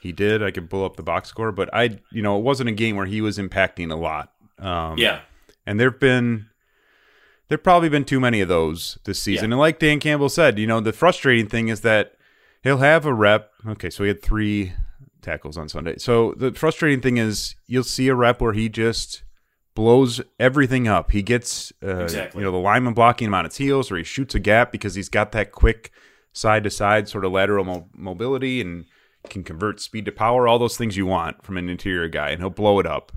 [0.00, 0.42] he did.
[0.42, 2.96] I could pull up the box score, but I you know it wasn't a game
[2.96, 4.32] where he was impacting a lot.
[4.58, 5.20] Um, Yeah,
[5.66, 6.46] and there've been
[7.48, 9.50] there've probably been too many of those this season.
[9.50, 9.54] Yeah.
[9.54, 12.14] And like Dan Campbell said, you know, the frustrating thing is that
[12.62, 13.52] he'll have a rep.
[13.66, 14.72] Okay, so he had three
[15.22, 15.96] tackles on Sunday.
[15.98, 19.22] So the frustrating thing is you'll see a rep where he just
[19.76, 21.12] blows everything up.
[21.12, 22.40] He gets uh, Exactly.
[22.40, 24.96] you know the lineman blocking him on its heels, or he shoots a gap because
[24.96, 25.92] he's got that quick
[26.32, 28.86] side to side sort of lateral mo- mobility and
[29.30, 30.48] can convert speed to power.
[30.48, 33.12] All those things you want from an interior guy, and he'll blow it up.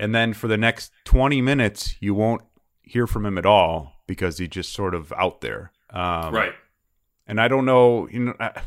[0.00, 2.42] And then for the next twenty minutes, you won't
[2.82, 5.70] hear from him at all because he's just sort of out there.
[5.90, 6.52] Um, right.
[7.26, 8.62] and I don't know, you know, I-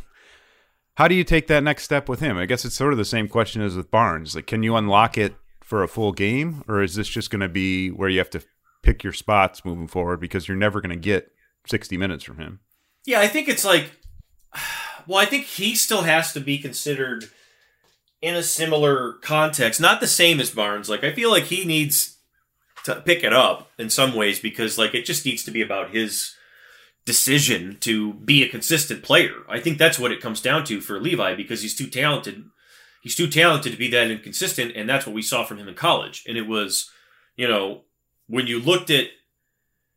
[0.96, 2.38] how do you take that next step with him?
[2.38, 4.36] I guess it's sort of the same question as with Barnes.
[4.36, 5.34] Like, can you unlock it
[5.74, 8.44] for a full game, or is this just going to be where you have to
[8.84, 11.32] pick your spots moving forward because you're never going to get
[11.66, 12.60] sixty minutes from him?
[13.08, 13.90] Yeah, I think it's like,
[15.08, 17.26] well, I think he still has to be considered
[18.22, 20.90] in a similar context, not the same as Barnes.
[20.90, 22.20] Like, I feel like he needs
[22.84, 25.90] to pick it up in some ways because, like, it just needs to be about
[25.90, 26.36] his
[27.04, 29.38] decision to be a consistent player.
[29.50, 32.44] I think that's what it comes down to for Levi because he's too talented.
[33.04, 35.76] He's too talented to be that inconsistent, and that's what we saw from him in
[35.76, 36.24] college.
[36.26, 36.90] And it was,
[37.36, 37.82] you know,
[38.28, 39.08] when you looked at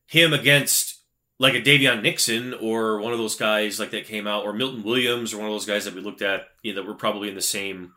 [0.08, 0.98] him against
[1.38, 4.82] like a Daviyon Nixon or one of those guys like that came out, or Milton
[4.82, 7.28] Williams or one of those guys that we looked at, you know, that were probably
[7.28, 7.92] in the same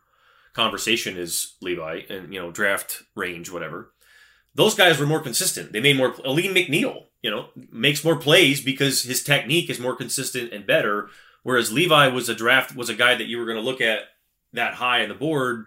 [0.53, 3.91] conversation as Levi and you know draft range, whatever.
[4.53, 5.71] Those guys were more consistent.
[5.71, 6.13] They made more.
[6.23, 11.09] Alim McNeill, you know, makes more plays because his technique is more consistent and better.
[11.41, 14.01] Whereas Levi was a draft was a guy that you were going to look at
[14.53, 15.65] that high on the board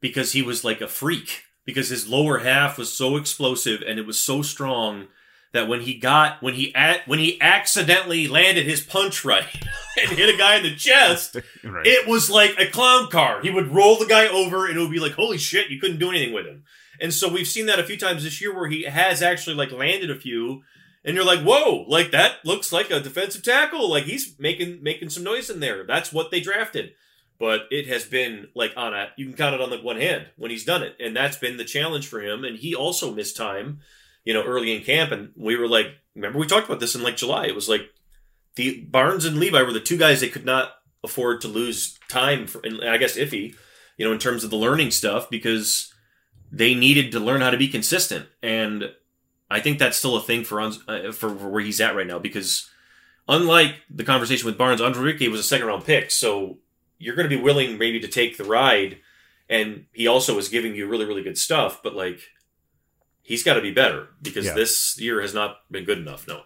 [0.00, 4.06] because he was like a freak because his lower half was so explosive and it
[4.06, 5.06] was so strong
[5.52, 9.44] that when he got when he at when he accidentally landed his punch right
[10.00, 11.86] and hit a guy in the chest, Right.
[11.86, 13.40] it was like a clown car.
[13.42, 15.98] He would roll the guy over and it would be like, holy shit, you couldn't
[15.98, 16.64] do anything with him.
[17.00, 19.72] And so we've seen that a few times this year where he has actually like
[19.72, 20.62] landed a few
[21.04, 23.88] and you're like, whoa, like that looks like a defensive tackle.
[23.90, 25.84] Like he's making making some noise in there.
[25.84, 26.92] That's what they drafted.
[27.40, 30.26] But it has been like on a you can count it on like one hand
[30.36, 30.94] when he's done it.
[31.00, 32.44] And that's been the challenge for him.
[32.44, 33.80] And he also missed time,
[34.24, 35.10] you know, early in camp.
[35.10, 37.46] And we were like, remember we talked about this in like July.
[37.46, 37.88] It was like
[38.56, 40.72] the Barnes and Levi were the two guys they could not
[41.02, 43.54] afford to lose time for, and I guess Iffy,
[43.96, 45.92] you know, in terms of the learning stuff because
[46.52, 48.26] they needed to learn how to be consistent.
[48.42, 48.92] And
[49.50, 52.68] I think that's still a thing for uh, for, where he's at right now because
[53.28, 56.58] unlike the conversation with Barnes, Onwuzurike was a second round pick, so
[57.00, 58.98] you're going to be willing maybe to take the ride.
[59.48, 62.20] And he also is giving you really really good stuff, but like
[63.22, 64.54] he's got to be better because Yeah.
[64.54, 66.26] this year has not been good enough.
[66.28, 66.42] No.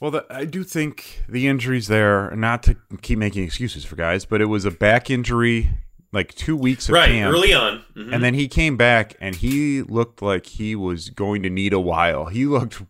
[0.00, 4.24] Well, the, I do think the injuries there, not to keep making excuses for guys,
[4.24, 5.70] but it was a back injury,
[6.12, 7.34] like two weeks of Right, camp.
[7.34, 7.82] early on.
[7.96, 8.14] Mhm.
[8.14, 11.80] And then he came back and he looked like he was going to need a
[11.80, 12.26] while.
[12.26, 12.80] He looked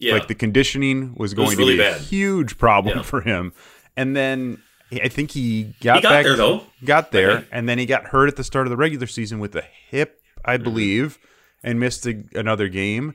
[0.00, 0.14] yeah.
[0.14, 2.00] like the conditioning was going was really to be bad.
[2.00, 3.02] a huge problem Yeah.
[3.04, 3.52] for him.
[3.96, 4.60] And then
[4.92, 6.62] I think he got, he got back there though.
[6.84, 7.46] got there Okay.
[7.50, 10.20] and then he got hurt at the start of the regular season with a hip,
[10.38, 10.50] Mm-hmm.
[10.50, 11.18] I believe,
[11.64, 13.14] and missed a, another game.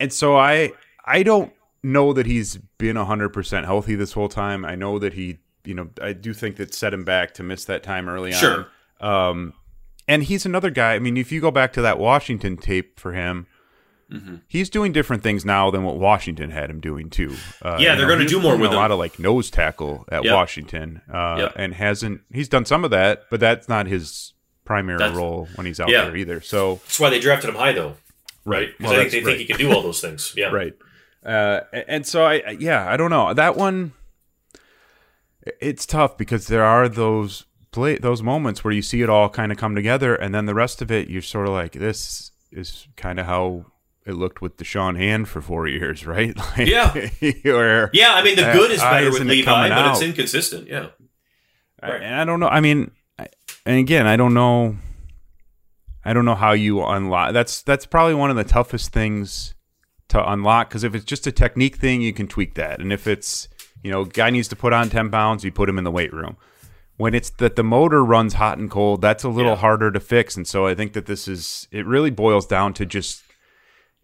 [0.00, 0.72] And so I
[1.04, 4.64] I don't know that he's been 100% healthy this whole time.
[4.64, 7.64] I know that he, you know, I do think that set him back to miss
[7.66, 8.68] that time early Sure.
[9.00, 9.30] on.
[9.32, 9.52] Um
[10.06, 10.94] and he's another guy.
[10.94, 13.46] I mean, if you go back to that Washington tape for him,
[14.10, 14.36] Mm-hmm.
[14.48, 17.36] he's doing different things now than what Washington had him doing too.
[17.60, 20.34] Uh, Yeah, they're gonna do more with a lot of like nose tackle at Yep.
[20.34, 21.52] Washington, uh, Yep.
[21.56, 22.22] and hasn't.
[22.32, 24.32] He's done some of that, but that's not his
[24.64, 26.04] primary That's- role when he's out Yeah.
[26.04, 26.40] there either.
[26.40, 27.96] So That's why they drafted him high though.
[28.46, 28.68] Right.
[28.78, 30.32] Because Well, I think they that's think he can do all those things.
[30.36, 30.48] Yeah.
[30.48, 30.72] right.
[31.26, 33.92] Uh, and so I, I- yeah, I don't know that one.
[35.60, 39.52] It's tough because there are those play those moments where you see it all kind
[39.52, 42.88] of come together, and then the rest of it, you're sort of like, this is
[42.96, 43.66] kind of how
[44.08, 46.34] it looked with Da'Shawn Hand for four years, right?
[46.56, 46.92] Like, Yeah.
[47.44, 50.66] where Yeah, I mean the good is uh, better with it Levi, but it's inconsistent.
[50.66, 50.88] Yeah.
[51.82, 52.02] Right.
[52.02, 52.48] And I don't know.
[52.48, 53.28] I mean, I-
[53.66, 54.76] and again, I don't know.
[56.04, 57.32] I don't know how you unlock.
[57.34, 59.54] That's that's probably one of the toughest things
[60.08, 62.80] to unlock because if it's just a technique thing, you can tweak that.
[62.80, 63.48] And if it's
[63.82, 66.12] you know, guy needs to put on ten pounds, you put him in the weight
[66.12, 66.36] room.
[66.96, 69.58] When it's that the motor runs hot and cold, that's a little Yeah.
[69.58, 70.34] harder to fix.
[70.36, 73.22] And so I think that this is it really boils down to just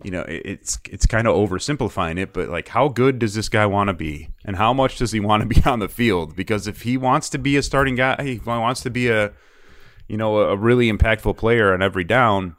[0.04, 3.48] you know it- it's it's kind of oversimplifying it but like how good does this
[3.48, 4.28] guy want to be?
[4.44, 6.36] And how much does he want to be on the field?
[6.36, 9.32] Because if he wants to be a starting guy he wants to be a
[10.08, 12.56] you know a really impactful player on every down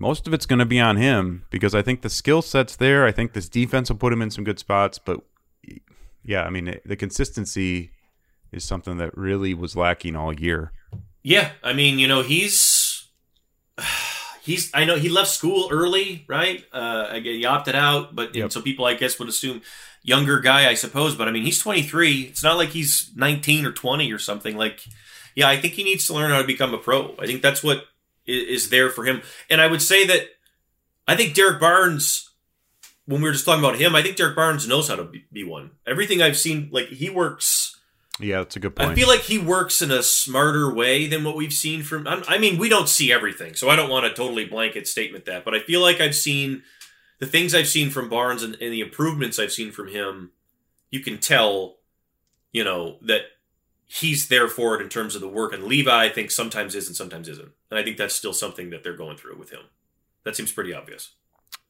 [0.00, 3.06] most of it's going to be on him because i think the skill set's there.
[3.06, 5.20] I think this defense will put him in some good spots but
[6.24, 7.90] yeah i mean the consistency
[8.50, 10.70] is something that really was lacking all year.
[11.24, 13.08] Yeah, I mean, you know, he's
[14.44, 14.70] he's.
[14.74, 16.64] I know he left school early, right?
[16.72, 18.52] Uh, again, he opted out, but Yep.
[18.52, 19.62] so people, I guess, would assume
[20.02, 21.14] younger guy, I suppose.
[21.16, 22.22] But I mean, he's 23.
[22.22, 24.56] It's not like he's 19 or 20 or something.
[24.56, 24.84] Like,
[25.34, 27.14] yeah, I think he needs to learn how to become a pro.
[27.18, 27.84] I think that's what
[28.26, 29.22] is, is there for him.
[29.50, 30.28] And I would say that
[31.08, 32.30] I think Derrick Barnes.
[33.06, 35.26] When we were just talking about him, I think Derrick Barnes knows how to be,
[35.30, 35.72] be one.
[35.86, 37.73] Everything I've seen, like he works.
[38.20, 41.24] Yeah that's a good point I feel like he works in a smarter way than
[41.24, 42.06] what we've seen from.
[42.06, 45.24] I'm- I mean, we don't see everything, so I don't want to totally blanket statement
[45.24, 45.44] that.
[45.44, 46.62] But I feel like I've seen
[47.18, 50.30] the things I've seen from Barnes and, and the improvements I've seen from him.
[50.90, 51.76] You can tell,
[52.52, 53.22] you know, that
[53.86, 55.52] he's there for it in terms of the work.
[55.52, 57.50] And Levi, I think, sometimes is and sometimes isn't.
[57.70, 59.62] And I think that's still something that they're going through with him.
[60.24, 61.12] That seems pretty obvious.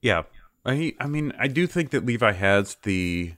[0.03, 0.23] yeah
[0.67, 3.35] I, I mean, I do think that Levi has the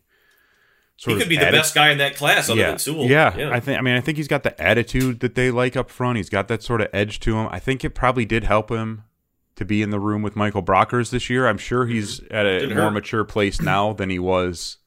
[0.97, 2.69] sort he could be the atti- best guy in that class, other yeah.
[2.71, 3.07] than Sewell.
[3.07, 3.79] Yeah, I think.
[3.79, 6.17] I mean, I think he's got the attitude that they like up front.
[6.17, 7.49] He's got that sort of edge to him.
[7.51, 9.05] I think it probably did help him
[9.57, 11.47] to be in the room with Michael Brockers this year.
[11.49, 12.59] I'm sure he's at a Mm-hmm.
[12.61, 12.91] Didn't more hurt.
[12.93, 14.79] mature place now than he was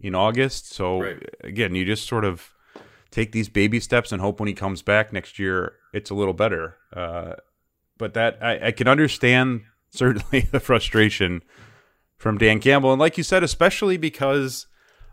[0.00, 0.72] in August.
[0.72, 1.22] So Right.
[1.42, 2.50] again, you just sort of
[3.10, 6.34] take these baby steps and hope when he comes back next year, it's a little
[6.34, 6.76] better.
[6.92, 7.32] Uh,
[7.96, 11.42] but that I, I can understand certainly the frustration
[12.18, 14.66] from Dan Campbell, and like you said, especially because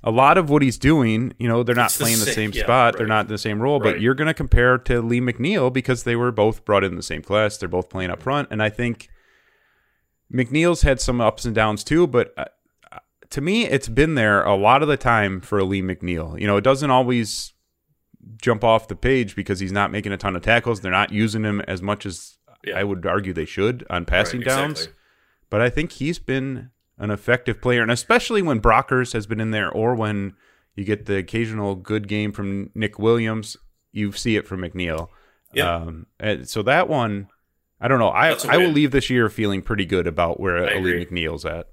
[0.06, 2.34] a lot of what he's doing, you know, they're not It's the playing the same-
[2.36, 4.02] same yeah, spot, they're not in the same role, but Right.
[4.02, 7.22] you're going to compare to Lee McNeill because they were both brought in the same
[7.24, 9.10] class, they're both playing up front, and I think
[10.34, 12.34] McNeill's had some ups and downs too, but.
[12.38, 12.46] Uh,
[13.32, 16.40] to me, it's been there a lot of the time for Lee McNeill.
[16.40, 17.54] You know, it doesn't always
[18.40, 20.80] jump off the page because he's not making a ton of tackles.
[20.80, 22.78] They're not using him as much as Yeah.
[22.78, 24.72] I would argue they should on passing Right, downs.
[24.82, 25.00] exactly.
[25.50, 29.52] But I think he's been an effective player, and especially when Brockers has been in
[29.52, 30.34] there, or when
[30.76, 33.58] you get the occasional good game from Nick Williams,
[33.92, 35.10] you see it from McNeill.
[35.54, 35.76] Yeah.
[35.76, 37.30] Um, and so that one,
[37.80, 38.10] I don't know.
[38.10, 41.06] I I will leave this year feeling pretty good about where I Ali agree.
[41.06, 41.68] McNeill's at.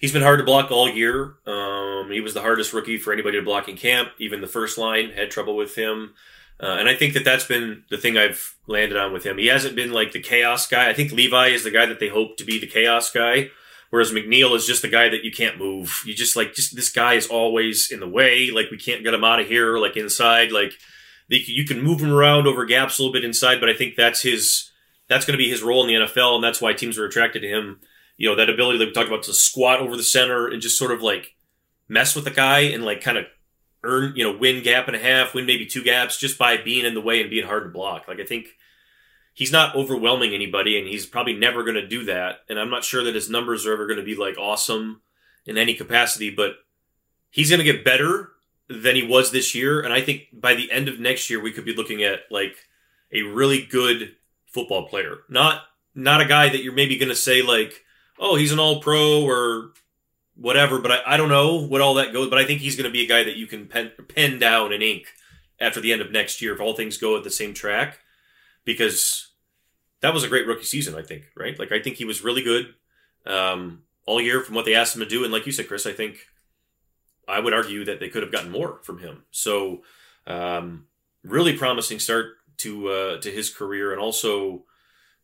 [0.00, 1.34] He's been hard to block all year.
[1.46, 4.10] Um, he was the hardest rookie for anybody to block in camp.
[4.18, 6.14] Even the first line had trouble with him.
[6.58, 9.36] Uh, and I think that that's been the thing I've landed on with him.
[9.38, 10.88] He hasn't been like the chaos guy.
[10.88, 13.50] I think Levi is the guy that they hope to be the chaos guy,
[13.90, 16.02] whereas McNeill is just the guy that you can't move.
[16.06, 18.50] You just like, just this guy is always in the way.
[18.50, 19.78] Like we can't get him out of here.
[19.78, 20.72] Like inside, like
[21.28, 23.60] you can move him around over gaps a little bit inside.
[23.60, 24.70] But I think that's his,
[25.08, 27.40] that's going to be his role in the NFL, and that's why teams are attracted
[27.40, 27.80] to him
[28.16, 30.78] you know that ability that we talked about to squat over the center and just
[30.78, 31.34] sort of like
[31.88, 33.26] mess with the guy and like kind of
[33.84, 36.84] earn you know win gap and a half win maybe two gaps just by being
[36.84, 38.46] in the way and being hard to block like i think
[39.36, 42.40] he's not overwhelming anybody and he's probably never going to do that.
[42.48, 45.00] And i'm not sure that his numbers are ever going to be like awesome
[45.44, 46.56] in any capacity but
[47.30, 48.30] he's going to get better
[48.68, 49.80] than he was this year.
[49.80, 52.56] And i think by the end of next year we could be looking at like
[53.12, 55.18] a really good football player.
[55.28, 55.62] Not
[55.94, 57.84] not a guy that you're maybe going to say like
[58.18, 59.72] oh, he's an all pro or
[60.36, 62.28] whatever, but I, I don't know what all that goes.
[62.28, 64.72] But I think he's going to be a guy that you can pen, pen down
[64.72, 65.06] in ink
[65.60, 67.98] after the end of next year if all things go at the same track,
[68.66, 69.30] because
[70.02, 71.58] that was a great rookie season, I think, right?
[71.58, 72.74] Like, I think he was really good
[73.24, 75.24] um, all year from what they asked him to do.
[75.24, 76.18] And like you said, Chris, I think
[77.26, 79.24] I would argue that they could have gotten more from him.
[79.30, 79.82] So,
[80.26, 80.86] um,
[81.24, 84.64] really promising start to uh, to his career, and also,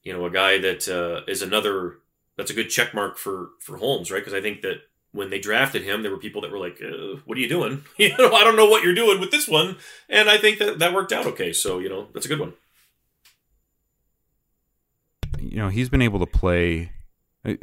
[0.02, 1.98] you know, a guy that uh, is another
[2.36, 4.18] that's a good check mark for for Holmes, right?
[4.18, 7.20] Because I think that when they drafted him, there were people that were like, uh,
[7.24, 7.84] "What are you doing?
[7.98, 9.76] You know, I don't know what you're doing with this one."
[10.08, 11.52] And I think that that worked out okay.
[11.52, 12.54] So you know, that's a good one.
[15.52, 16.92] You know he's been able to play
[17.44, 17.54] uh,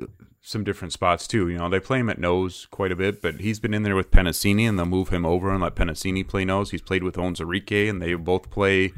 [0.41, 1.49] some different spots too.
[1.49, 3.95] You know they play him at nose quite a bit, but he's been in there
[3.95, 6.71] with Penisini, and they'll move him over and let Penisini play nose.
[6.71, 8.91] He's played with Onwuzurike, and they both play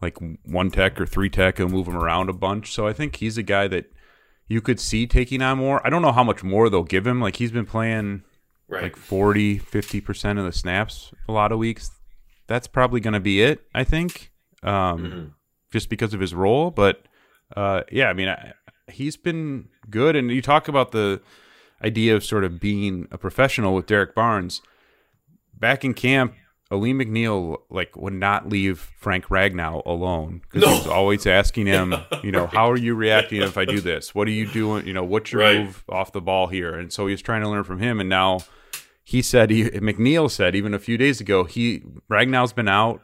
[0.00, 2.72] like one tech or three tech and move him around a bunch.
[2.72, 3.92] So I think he's a guy that
[4.48, 5.80] you could see taking on more.
[5.86, 7.20] I don't know how much more they'll give him.
[7.20, 8.22] Like he's been playing
[8.68, 8.84] Right.
[8.84, 11.90] like 40, 50% of the snaps a lot of weeks.
[12.46, 13.62] that's probably going to be it.
[13.74, 15.24] I think, um, Mm-hmm.
[15.72, 16.70] just because of his role.
[16.70, 17.04] But
[17.56, 18.52] uh, yeah, I mean, I,
[18.90, 20.16] he's been good.
[20.16, 21.20] And you talk about the
[21.82, 24.62] idea of sort of being a professional with Derrick Barnes
[25.58, 26.34] back in camp.
[26.70, 31.94] Alim McNeill like would not leave Frank Ragnow alone because he was always asking him,
[32.22, 34.14] you know, how are you reacting if I do this?
[34.14, 34.86] What are you doing?
[34.86, 35.58] You know, what's your Right.
[35.58, 36.72] move off the ball here?
[36.74, 38.00] And so he was trying to learn from him.
[38.00, 38.38] And now
[39.04, 43.02] he said he McNeil said even a few days ago he Ragnow's been out.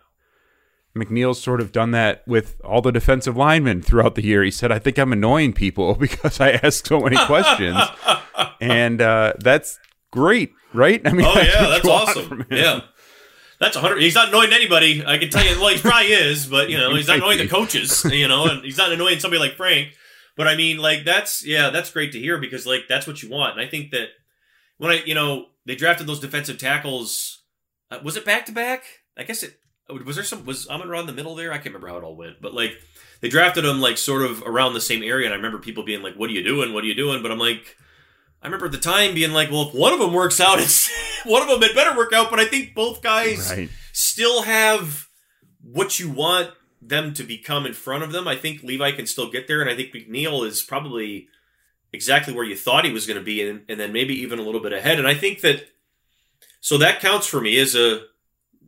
[0.99, 4.43] McNeill's sort of done that with all the defensive linemen throughout the year.
[4.43, 7.79] He said, "I think I'm annoying people because I ask so many questions,"
[8.61, 9.79] and uh, that's
[10.11, 11.01] great, right?
[11.07, 12.47] I mean, Oh that's yeah, that's awesome.
[12.51, 12.81] Yeah.
[13.61, 14.03] That's a hundred.
[14.03, 15.05] He's not annoying anybody.
[15.05, 15.61] I can tell you.
[15.61, 18.05] Well, he probably is, but you know, he's not annoying the coaches.
[18.05, 19.89] You know, and he's not annoying somebody like Frank.
[20.37, 23.29] But I mean, like that's yeah, that's great to hear because like that's what you
[23.29, 23.59] want.
[23.59, 24.11] And I think that
[24.77, 27.43] when I you know they drafted those defensive tackles,
[27.91, 28.85] uh, was it back to back?
[29.17, 29.59] I guess it
[29.89, 31.51] was there some was Amon Ra in the middle there.
[31.53, 32.73] I can't remember how it all went, but like
[33.21, 35.27] they drafted him like sort of around the same area.
[35.27, 36.73] And I remember people being like, "What are you doing?
[36.73, 37.77] What are you doing?" But I'm like.
[38.41, 40.89] I remember at the time being like, well, if one of them works out, it's
[41.27, 42.31] one of them it better work out.
[42.31, 43.69] But I think both guys Right.
[43.93, 45.09] still have
[45.61, 48.29] what you want them to become in front of them.
[48.29, 51.27] I think Levi can still get there, and I think McNeill is probably
[51.93, 54.43] exactly where you thought he was going to be, and, and then maybe even a
[54.43, 55.01] little bit ahead.
[55.01, 55.67] And I think that
[56.61, 58.03] so that counts for me as a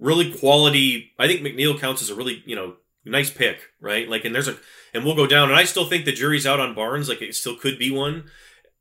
[0.00, 1.12] really quality.
[1.18, 4.08] I think McNeill counts as a really you know nice pick, right?
[4.08, 4.56] Like, and there's a
[4.92, 7.08] and we'll go down, and I still think the jury's out on Barnes.
[7.08, 8.24] Like, it still could be one.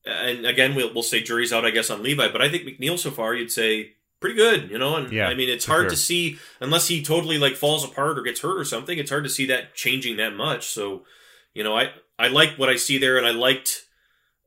[0.06, 2.32] And again, we'll, we'll say jury's out, I guess, on Levi.
[2.32, 4.96] But I think McNeill so far, you'd say pretty good, you know.
[4.96, 5.90] And Yeah, I mean, it's hard sure.
[5.92, 8.98] to see unless he totally like falls apart or gets hurt or something.
[8.98, 10.68] It's hard to see that changing that much.
[10.68, 11.04] So,
[11.54, 13.86] you know, I I like what I see there, and I liked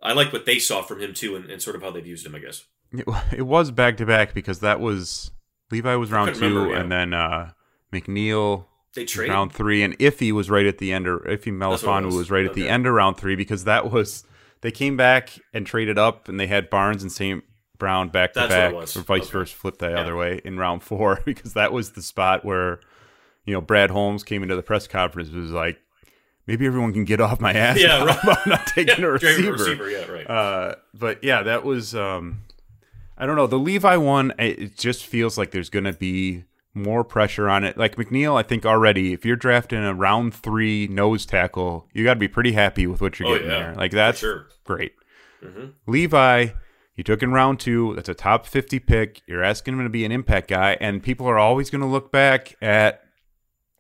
[0.03, 2.27] I like what they saw from him too, and, and sort of how they've used
[2.27, 2.35] him.
[2.35, 2.65] I guess.
[2.93, 3.07] It,
[3.37, 5.31] it was back to back because that was
[5.73, 6.81] Levi was round two, remember, yeah.
[6.81, 7.51] and then uh,
[7.93, 9.31] McNeill They trade.
[9.31, 12.15] round three, and Iffy was right at the end, or Iffy what was.
[12.17, 12.31] was.
[12.31, 14.25] right at the end of round three because that was
[14.61, 17.43] they came back and traded up, and they had Barnes and St.
[17.79, 19.31] Brown back to That's what it back, or vice Okay.
[19.33, 19.99] versa, flip the Yeah.
[20.01, 22.79] other way in round four because that was the spot where
[23.45, 25.79] you know Brad Holmes came into the press conference and was like.
[26.45, 28.21] Maybe everyone can get off my ass Yeah, right.
[28.21, 29.53] about not taking a receiver.
[29.53, 30.29] receiver, yeah, right.
[30.29, 32.41] Uh, but yeah, that was um,
[33.17, 33.47] I don't know.
[33.47, 36.45] The Levi one, it just feels like there's going to be
[36.75, 37.77] more pressure on it.
[37.77, 42.15] Like McNeill, I think already, if you're drafting a round three nose tackle, you got
[42.15, 43.75] to be pretty happy with what you're Oh, getting yeah, there.
[43.75, 44.47] Like that's sure.
[44.65, 44.93] great.
[45.43, 46.49] hmm Levi,
[46.97, 47.95] you took in round two.
[47.95, 49.21] That's a top 50 pick.
[49.27, 52.11] You're asking him to be an impact guy, and people are always going to look
[52.11, 53.01] back at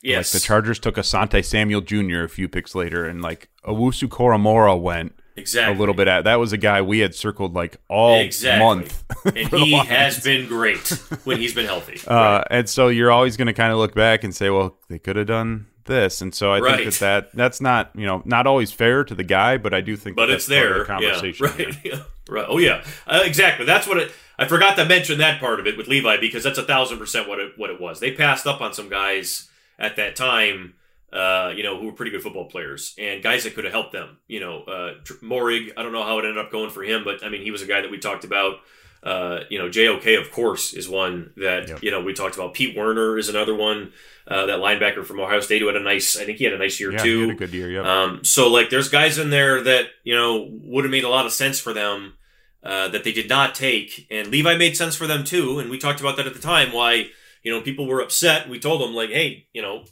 [0.05, 2.25] Yes, like the Chargers took Asante Samuel Jr.
[2.25, 6.25] a few picks later, and like Owusu-Koramoah went exactly a little bit at.
[6.25, 8.65] That was a guy we had circled like all Exactly.
[8.65, 9.05] month.
[9.27, 10.87] and he has been great
[11.25, 12.01] when he's been healthy.
[12.07, 14.99] Uh, and so you're always going to kind of look back and say, well, they
[14.99, 16.21] could have done this.
[16.21, 16.77] And so I Right.
[16.79, 19.81] think that, that that's not, you know, not always fair to the guy, but I
[19.81, 20.81] do think but that it's there.
[20.81, 21.47] the conversation.
[21.59, 21.77] Yeah, right.
[21.85, 22.47] Yeah, right.
[22.49, 23.65] Oh yeah, uh, exactly.
[23.67, 24.13] That's what it.
[24.39, 27.29] I forgot to mention that part of it with Levi because that's a thousand percent
[27.29, 28.01] what it what it was.
[28.01, 30.75] They passed up on some guys at that time.
[31.13, 33.93] Uh, you know, who were pretty good football players and guys that could have helped
[33.93, 34.17] them.
[34.29, 35.73] You know, uh, Moehrig.
[35.77, 37.61] I don't know how it ended up going for him, but I mean, he was
[37.61, 38.57] a guy that we talked about.
[39.03, 41.83] Uh, you know, JOK, of course, is one that Yep.
[41.83, 42.55] you know we talked about.
[42.55, 43.93] Pete Werner is another one.
[44.27, 46.17] Uh, that linebacker from Ohio State who had a nice.
[46.17, 47.17] I think he had a nice year Yeah, too.
[47.23, 47.71] he had a good year.
[47.73, 47.85] Yep.
[47.85, 51.27] Um, so like, there's guys in there that you know would have made a lot
[51.27, 52.15] of sense for them
[52.63, 55.59] uh, that they did not take, and Levi made sense for them too.
[55.59, 56.73] And we talked about that at the time.
[56.73, 57.09] Why
[57.43, 58.49] you know people were upset.
[58.49, 59.85] We told them like, hey, you know,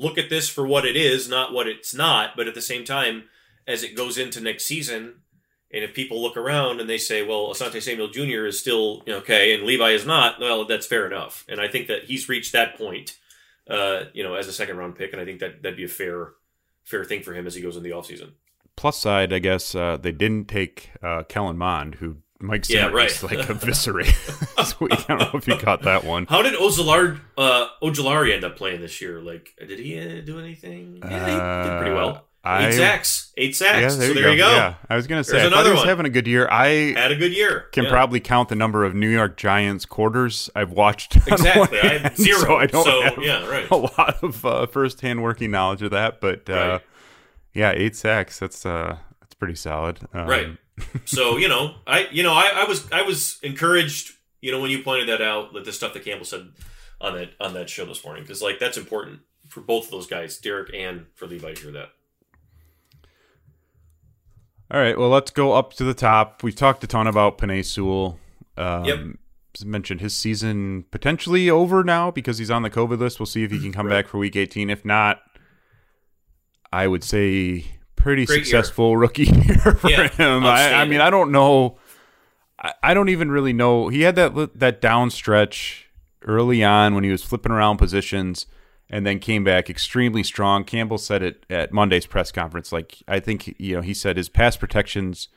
[0.00, 2.36] look at this for what it is, not what it's not.
[2.36, 3.24] But at the same time,
[3.66, 5.20] as it goes into next season,
[5.72, 8.46] and if people look around and they say, well, Asante Samuel Jr.
[8.46, 11.44] is still okay, and Levi is not, well, that's fair enough.
[11.48, 13.16] And I think that he's reached that point,
[13.68, 15.88] uh, you know, as a second round pick, and I think that that'd be a
[15.88, 16.32] fair
[16.82, 18.32] fair thing for him as he goes in the offseason.
[18.74, 23.08] Plus side, I guess uh, they didn't take uh, Kellen Mond, who Mike Yeah, right.
[23.08, 24.14] just like eviscerated.
[24.56, 24.92] this week.
[24.92, 26.26] I don't know if you caught that one.
[26.26, 29.20] How did Ojulari, uh, Ojulari end up playing this year?
[29.20, 31.00] Like, did he uh, do anything?
[31.04, 32.08] Yeah, he did pretty well.
[32.08, 33.32] Uh, I- Eight sacks.
[33.36, 33.80] Eight sacks.
[33.82, 34.48] Yeah, so there, there you, go.
[34.48, 34.56] go.
[34.56, 35.88] Yeah, I was gonna say There's I another was one.
[35.88, 36.48] having a good year.
[36.50, 37.66] I Had a good year.
[37.72, 37.90] can Yeah.
[37.90, 41.16] probably count the number of New York Giants quarters I've watched.
[41.16, 41.78] Exactly.
[41.82, 42.38] I zero.
[42.38, 43.70] So I don't So, have yeah, right.
[43.70, 46.22] a lot of uh, first-hand working knowledge of that.
[46.22, 46.80] But uh, Right.
[47.52, 48.38] yeah, eight sacks.
[48.38, 49.09] That's uh, that's
[49.40, 49.98] pretty solid.
[50.14, 50.56] Um, Right.
[51.04, 54.12] so you know, I you know, I, I was I was encouraged.
[54.40, 56.48] You know, when you pointed that out, that the stuff that Campbell said
[57.00, 60.06] on that on that show this morning, because like that's important for both of those
[60.06, 61.88] guys, Derrick and for Levi to hear that.
[64.70, 64.96] All right.
[64.96, 66.42] Well, let's go up to the top.
[66.42, 68.18] We've talked a ton about Penei Sewell.
[68.56, 68.98] Um, Yep.
[69.66, 73.18] mentioned his season potentially over now because he's on the COVID list.
[73.18, 74.04] We'll see if he can come Right.
[74.04, 74.70] back for Week 18.
[74.70, 75.20] If not,
[76.72, 77.64] I would say
[78.00, 78.44] pretty Great year.
[78.44, 80.44] successful rookie year for Yeah, him.
[80.44, 81.78] I, I mean, I don't know.
[82.58, 83.88] I, I don't even really know.
[83.88, 85.88] He had that that down stretch
[86.22, 88.46] early on when he was flipping around positions
[88.88, 90.64] and then came back extremely strong.
[90.64, 92.72] Campbell said it at Monday's press conference.
[92.72, 95.28] Like I think you know he said his pass protections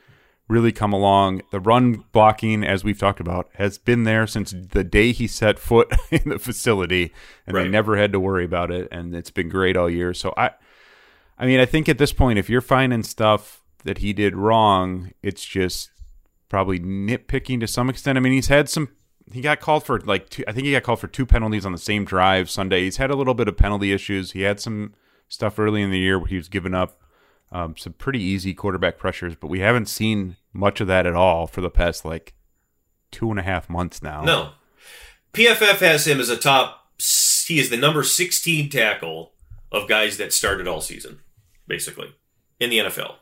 [0.48, 1.40] really come along.
[1.52, 5.58] The run blocking, as we've talked about, has been there since the day he set
[5.58, 7.12] foot in the facility,
[7.46, 8.88] and they never had to worry about it.
[8.92, 10.12] And it's been great all year.
[10.12, 10.50] So I,
[11.38, 15.12] I mean, I think at this point, if you're finding stuff that he did wrong,
[15.22, 15.90] it's just
[16.48, 18.16] probably nitpicking to some extent.
[18.16, 18.88] I mean, he's had some.
[19.32, 21.72] He got called for like two, I think he got called for two penalties on
[21.72, 22.82] the same drive Sunday.
[22.84, 24.32] He's had a little bit of penalty issues.
[24.32, 24.94] He had some
[25.28, 27.00] stuff early in the year where he was giving up
[27.50, 31.46] um, some pretty easy quarterback pressures, but we haven't seen much of that at all
[31.46, 32.34] for the past like
[33.10, 34.22] two and a half months now.
[34.22, 34.50] No.
[35.32, 36.90] PFF has him as a top.
[37.46, 39.33] He is the number 16 tackle
[39.74, 41.20] of guys that started all season,
[41.66, 42.14] basically,
[42.60, 43.16] in the NFL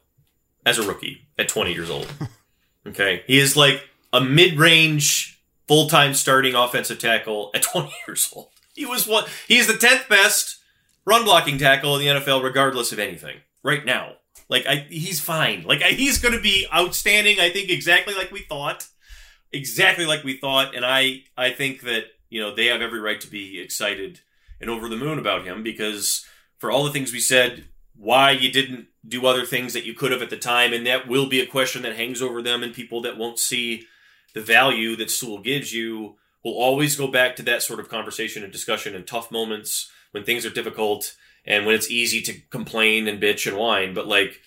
[0.65, 2.07] as a rookie at 20 years old.
[2.87, 3.23] okay.
[3.27, 3.83] He is like
[4.13, 8.49] a mid range, full time starting offensive tackle at 20 years old.
[8.75, 9.25] He was one.
[9.49, 10.59] He is the 10th best
[11.05, 14.15] run blocking tackle in the NFL, regardless of anything, right now.
[14.49, 15.65] Like, I, he's fine.
[15.65, 18.87] Like, I, he's going to be outstanding, I think, exactly like we thought
[19.53, 23.21] exactly like we thought and i i think that you know they have every right
[23.21, 24.21] to be excited
[24.61, 26.27] and over the moon about him because
[26.63, 27.65] for all the things we said
[27.97, 31.09] why you didn't do other things that you could have at the time and that
[31.09, 33.85] will be a question that hangs over them and people that won't see
[34.33, 38.45] the value that Sewell gives you will always go back to that sort of conversation
[38.45, 43.09] and discussion in tough moments when things are difficult and when it's easy to complain
[43.09, 44.41] and bitch and whine but like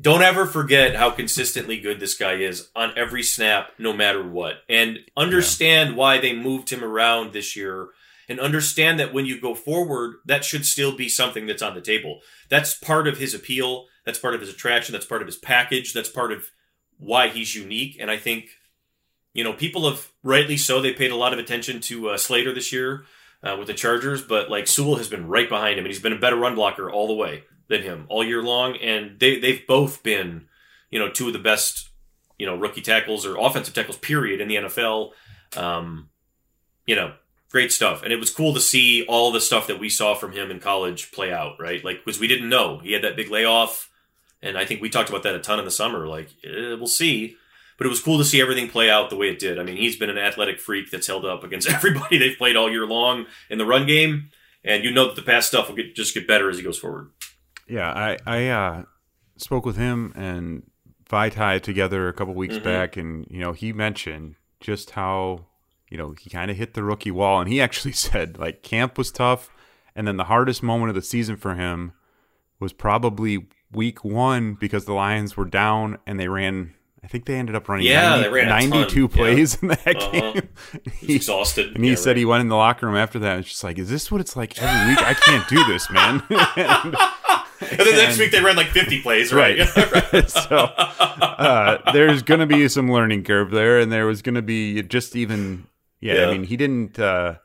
[0.00, 4.56] don't ever forget how consistently good this guy is on every snap, no matter what.
[4.68, 7.90] And understand why they moved him around this year.
[8.28, 11.80] And understand that when you go forward, that should still be something that's on the
[11.80, 12.20] table.
[12.48, 13.86] That's part of his appeal.
[14.04, 14.92] That's part of his attraction.
[14.92, 15.92] That's part of his package.
[15.92, 16.50] That's part of
[16.98, 17.96] why he's unique.
[18.00, 18.50] And I think,
[19.32, 20.80] you know, people have rightly so.
[20.80, 23.04] They paid a lot of attention to uh, Slater this year
[23.42, 26.12] uh, with the Chargers, but like Sewell has been right behind him, and he's been
[26.12, 28.76] a better run blocker all the way than him all year long.
[28.76, 30.46] And they they've both been,
[30.90, 31.90] you know, two of the best,
[32.38, 35.10] you know, rookie tackles or offensive tackles period in the NFL.
[35.56, 36.08] Um,
[36.86, 37.14] you know,
[37.54, 38.02] great stuff.
[38.02, 40.58] And it was cool to see all the stuff that we saw from him in
[40.58, 41.84] college play out, right?
[41.84, 43.88] Like, because we didn't know he had that big layoff,
[44.42, 46.08] and I think we talked about that a ton in the summer.
[46.08, 47.36] Like, eh, we'll see.
[47.78, 49.58] But it was cool to see everything play out the way it did.
[49.60, 52.68] I mean, he's been an athletic freak that's held up against everybody they've played all
[52.70, 54.30] year long in the run game,
[54.64, 56.78] and you know that the past stuff will get just get better as he goes
[56.78, 57.10] forward.
[57.68, 58.82] Yeah, I I uh,
[59.36, 60.64] spoke with him and
[61.08, 62.64] Vitae together a couple weeks Mhm.
[62.64, 65.46] back, and you know he mentioned just how
[65.94, 68.98] you know he kind of hit the rookie wall, and he actually said like camp
[68.98, 69.48] was tough,
[69.94, 71.92] and then the hardest moment of the season for him
[72.58, 76.74] was probably week one because the Lions were down and they ran.
[77.04, 79.06] I think they ended up running Yeah, 90 they ran a ton, 92 yeah.
[79.08, 80.10] plays in that Uh-huh.
[80.32, 80.48] game.
[81.00, 81.74] He- exhausted.
[81.76, 82.16] and he Yeah, said right.
[82.16, 84.20] he went in the locker room after that and was just like, "Is this what
[84.20, 84.98] it's like every week?
[85.00, 86.22] I can't do this, man."
[86.56, 86.96] And-
[87.70, 89.58] And then next week they ran like 50 plays, right?
[90.12, 90.28] Right.
[90.28, 94.42] so uh, there's going to be some learning curve there, and there was going to
[94.42, 95.66] be just even,
[96.04, 96.26] yeah, Yeah.
[96.28, 96.98] I mean, he didn't.
[96.98, 97.36] Uh,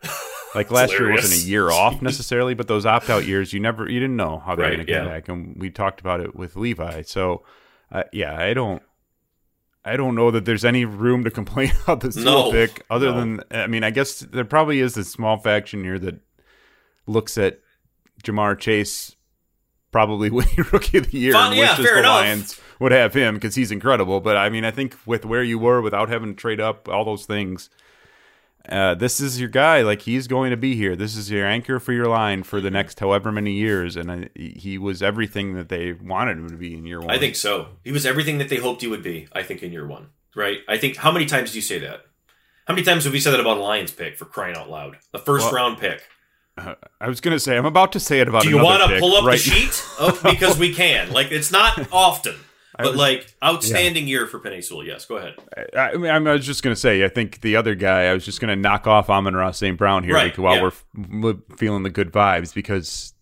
[0.56, 3.90] like last year wasn't a year off necessarily, but those opt out years, you never,
[3.90, 5.12] you didn't know how they were Right, going to come yeah.
[5.12, 7.04] back, and we talked about it with Levi.
[7.04, 7.44] So,
[7.92, 8.82] uh, yeah, I don't,
[9.86, 13.08] I don't know that there's any room to complain about the Sewell No, pick, other
[13.12, 13.20] no.
[13.20, 16.20] than, I mean, I guess there probably is a small faction here that
[17.08, 17.60] looks at
[18.24, 19.16] Ja'Marr Chase
[19.92, 22.16] probably winning Rookie of the Year Fine, and yeah, wishes fair the enough.
[22.22, 24.20] Lions would have him because he's incredible.
[24.20, 27.06] But I mean, I think with where you were without having to trade up, all
[27.06, 27.70] those things,
[28.72, 29.82] uh, this is your guy.
[29.82, 30.96] Like he's going to be here.
[30.96, 34.30] This is your anchor for your line for the next however many years, and I,
[34.36, 37.12] he was everything that they wanted him to be in year one.
[37.12, 37.70] I think so.
[37.84, 40.60] He was everything that they hoped he would be, I think, in year one, right?
[40.68, 42.02] I think, how many times do you say that?
[42.68, 44.98] How many times have we said that about a Lions pick for crying out loud?
[45.12, 46.04] The first Well, round pick.
[46.56, 48.44] Uh, I was going to say I'm about to say it about.
[48.44, 49.84] Do you want to pull up right the sheet?
[50.00, 51.12] oh, because we can.
[51.12, 52.36] Like, it's not often,
[52.84, 54.86] but was- like, outstanding year for Penei Sewell.
[54.86, 55.36] Yes, go ahead.
[55.76, 58.14] I, I mean, I was just going to say, I think the other guy, I
[58.14, 59.78] was just going to knock off Amon-Ra St.
[59.78, 60.72] Brown here Right, like, while yeah.
[61.22, 63.14] we're feeling the good vibes because,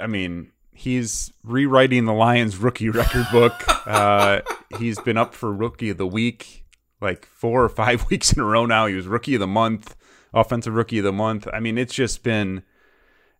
[0.00, 3.54] I mean, he's rewriting the Lions rookie record book.
[3.86, 4.40] uh,
[4.78, 6.66] he's been up for rookie of the week
[7.00, 8.86] like four or five weeks in a row now.
[8.86, 9.96] He was rookie of the month,
[10.32, 11.46] offensive rookie of the month.
[11.52, 12.62] I mean, it's just been,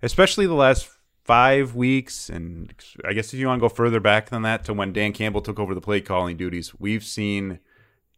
[0.03, 0.89] especially the last
[1.27, 2.73] five weeks, and
[3.05, 5.41] I guess if you want to go further back than that to when Dan Campbell
[5.43, 7.59] took over the play calling duties, we've seen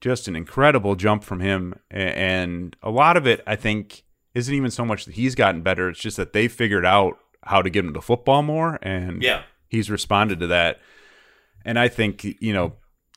[0.00, 4.04] just an incredible jump from him, and a lot of it, I think,
[4.34, 5.88] isn't even so much that he's gotten better.
[5.88, 9.42] It's just that they figured out how to get him the football more, and Yeah.
[9.68, 10.80] he's responded to that.
[11.64, 12.74] And I think you know,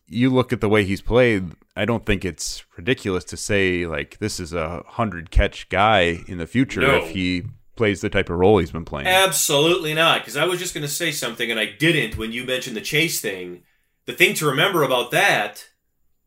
[0.07, 1.51] you look at the way he's played.
[1.75, 6.37] I don't think it's ridiculous to say like this is a hundred catch guy in
[6.37, 6.97] the future No.
[6.97, 7.43] if he
[7.81, 9.07] plays the type of role he's been playing.
[9.07, 10.19] Absolutely not.
[10.21, 12.81] Because I was just going to say something and I didn't when you mentioned the
[12.81, 13.63] chase thing.
[14.05, 15.65] The thing to remember about that,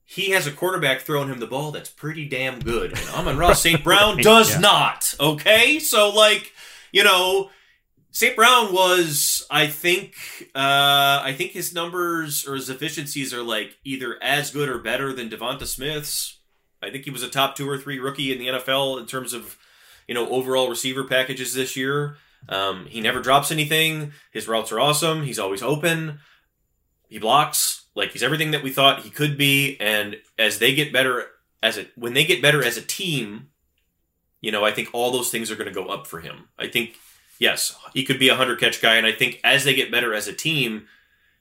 [0.04, 2.90] he has a quarterback throwing him the ball that's pretty damn good.
[2.98, 3.84] And Amon Ross St.
[3.84, 4.58] Brown does Yeah.
[4.58, 5.14] not.
[5.20, 5.78] Okay?
[5.78, 6.50] So, like,
[6.90, 7.50] you know,
[8.10, 8.34] St.
[8.34, 10.14] Brown was, I think,
[10.56, 15.12] uh, I think his numbers or his efficiencies are like either as good or better
[15.12, 16.40] than DeVonta Smith's.
[16.82, 19.32] I think he was a top two or three rookie in the NFL in terms
[19.32, 19.56] of,
[20.06, 22.16] you know, overall receiver packages this year.
[22.48, 24.12] Um, he never drops anything.
[24.30, 25.22] His routes are awesome.
[25.22, 26.20] He's always open.
[27.08, 29.76] He blocks like he's everything that we thought he could be.
[29.80, 31.26] And as they get better
[31.62, 33.48] as a when they get better as a team,
[34.40, 36.48] you know, I think all those things are going to go up for him.
[36.58, 36.96] I think
[37.38, 40.14] yes, he could be a hundred catch guy, and I think as they get better
[40.14, 40.86] as a team,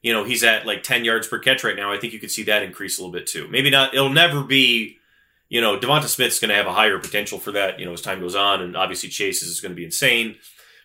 [0.02, 1.92] you know, he's at like ten yards per catch right now.
[1.92, 3.48] I think you could see that increase a little bit too.
[3.50, 3.94] Maybe not.
[3.94, 5.00] It'll never be.
[5.54, 7.80] You know, DeVonta Smith's going to have a higher potential for that.
[7.80, 10.36] You know, as time goes on, and obviously Chase is going to be insane.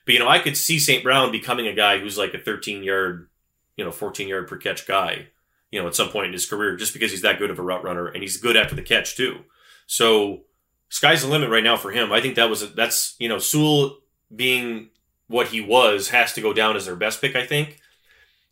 [0.05, 1.03] But you know, I could see St.
[1.03, 3.31] Brown becoming a guy who's like a 13 yard,
[3.79, 5.29] you know, 14 yard per catch guy.
[5.71, 7.63] You know, at some point in his career, just because he's that good of a
[7.63, 9.39] route runner and he's good after the catch too.
[9.87, 10.43] So,
[10.91, 12.13] sky's the limit right now for him.
[12.13, 14.01] I think that was that's you know, Sewell
[14.35, 14.91] being
[15.29, 17.35] what he was has to go down as their best pick.
[17.37, 17.81] I think,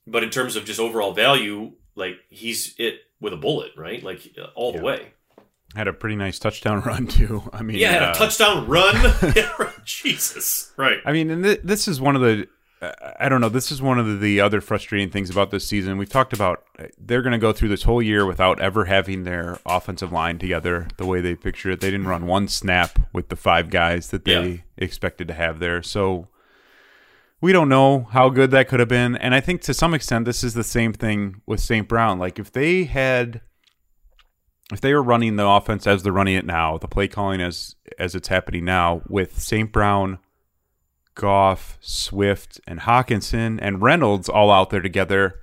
[0.06, 4.02] but in terms of just overall value, like he's it with a bullet, right?
[4.02, 4.84] Like all the Yeah.
[4.84, 5.12] way.
[5.74, 7.42] Had a pretty nice touchdown run too.
[7.52, 8.94] I mean, Yeah, had uh, a touchdown run.
[9.84, 10.98] Jesus, right?
[11.04, 12.48] I mean, and th- this is one of the.
[12.80, 13.48] uh, I don't know.
[13.48, 15.96] This is one of the, the other frustrating things about this season.
[15.98, 19.24] We've talked about uh, they're going to go through this whole year without ever having
[19.24, 21.80] their offensive line together the way they picture it.
[21.80, 24.56] They didn't run one snap with the five guys that they Yeah.
[24.78, 25.82] expected to have there.
[25.82, 26.28] So
[27.40, 29.14] we don't know how good that could have been.
[29.16, 31.86] And I think to some extent, this is the same thing with St.
[31.86, 32.18] Brown.
[32.18, 33.40] Like if they had
[34.72, 37.76] if they were running the offense as they're running it now, the play calling as
[37.98, 39.70] as it's happening now, with St.
[39.72, 40.18] Brown,
[41.14, 45.40] Goff, Swift, and Hockenson and Reynolds all out there together,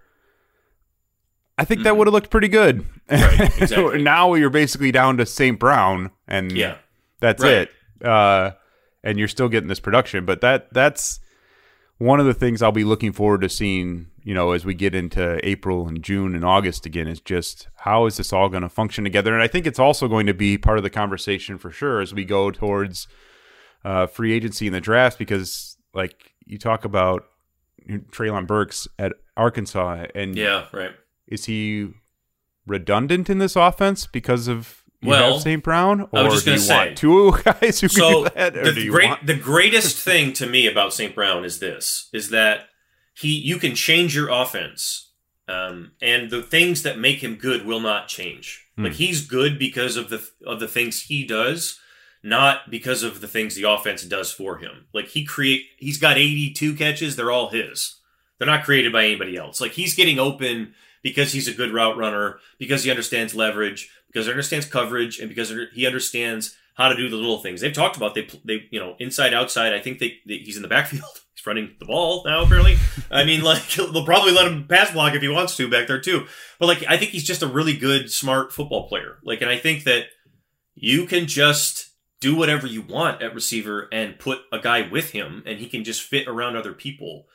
[1.57, 2.85] I think that would have looked pretty good.
[3.09, 3.39] Mm-hmm.
[3.41, 4.01] Right, exactly.
[4.03, 5.59] now you're basically down to St.
[5.59, 6.77] Brown, and Yeah.
[7.19, 7.69] that's Right.
[8.01, 8.05] it.
[8.07, 8.51] Uh,
[9.03, 11.19] and you're still getting this production, but that that's
[12.03, 14.07] one of the things I'll be looking forward to seeing.
[14.25, 18.05] You know, as we get into April and June and August again, is just how
[18.05, 19.33] is this all going to function together?
[19.33, 22.13] And I think it's also going to be part of the conversation for sure as
[22.13, 23.07] we go towards
[23.83, 27.25] uh, free agency in the draft, because like you talk about
[27.89, 30.91] Treylon Burks at Arkansas, and Yeah, right.
[31.27, 31.89] is he
[32.65, 35.63] redundant in this offense because of you Well, have St.
[35.63, 36.75] Brown, I was or just do you say.
[36.87, 39.25] want two guys who So can do that, or the great, want?
[39.27, 41.13] the greatest thing to me about St.
[41.15, 42.67] Brown is this: is that
[43.13, 45.11] he you can change your offense,
[45.47, 48.65] um, and the things that make him good will not change.
[48.77, 48.85] Hmm.
[48.85, 51.79] Like he's good because of the of the things he does,
[52.23, 54.87] not because of the things the offense does for him.
[54.93, 57.99] Like he create, he's got eighty two catches; they're all his.
[58.39, 59.61] They're not created by anybody else.
[59.61, 60.73] Like he's getting open
[61.03, 65.27] because he's a good route runner, because he understands leverage, because he understands coverage, and
[65.27, 67.61] because he understands how to do the little things.
[67.61, 69.73] They've talked about they they you know inside outside.
[69.73, 71.03] I think they, they he's in the backfield.
[71.35, 72.43] He's running the ball now.
[72.43, 72.77] Apparently,
[73.09, 75.99] I mean like they'll probably let him pass block if he wants to back there
[75.99, 76.27] too.
[76.59, 79.17] But like I think he's just a really good, smart football player.
[79.23, 80.05] Like, and I think that
[80.75, 81.89] you can just
[82.19, 85.83] do whatever you want at receiver and put a guy with him, and he can
[85.83, 87.25] just fit around other people.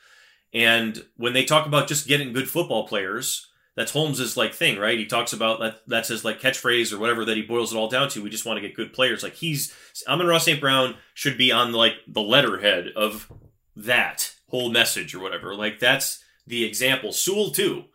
[0.53, 3.48] And when they talk about just getting good football players,
[3.79, 4.99] that's Holmes's like thing, right?
[4.99, 5.81] He talks about that.
[5.87, 8.21] That's his like catchphrase or whatever that he boils it all down to.
[8.21, 9.23] We just want to get good players.
[9.23, 9.73] Like he's
[10.05, 10.59] Amon-Ra St.
[10.59, 13.31] Brown should be on like the letterhead of
[13.77, 15.55] that whole message or whatever.
[15.55, 17.13] Like that's the example.
[17.13, 17.85] Sewell too,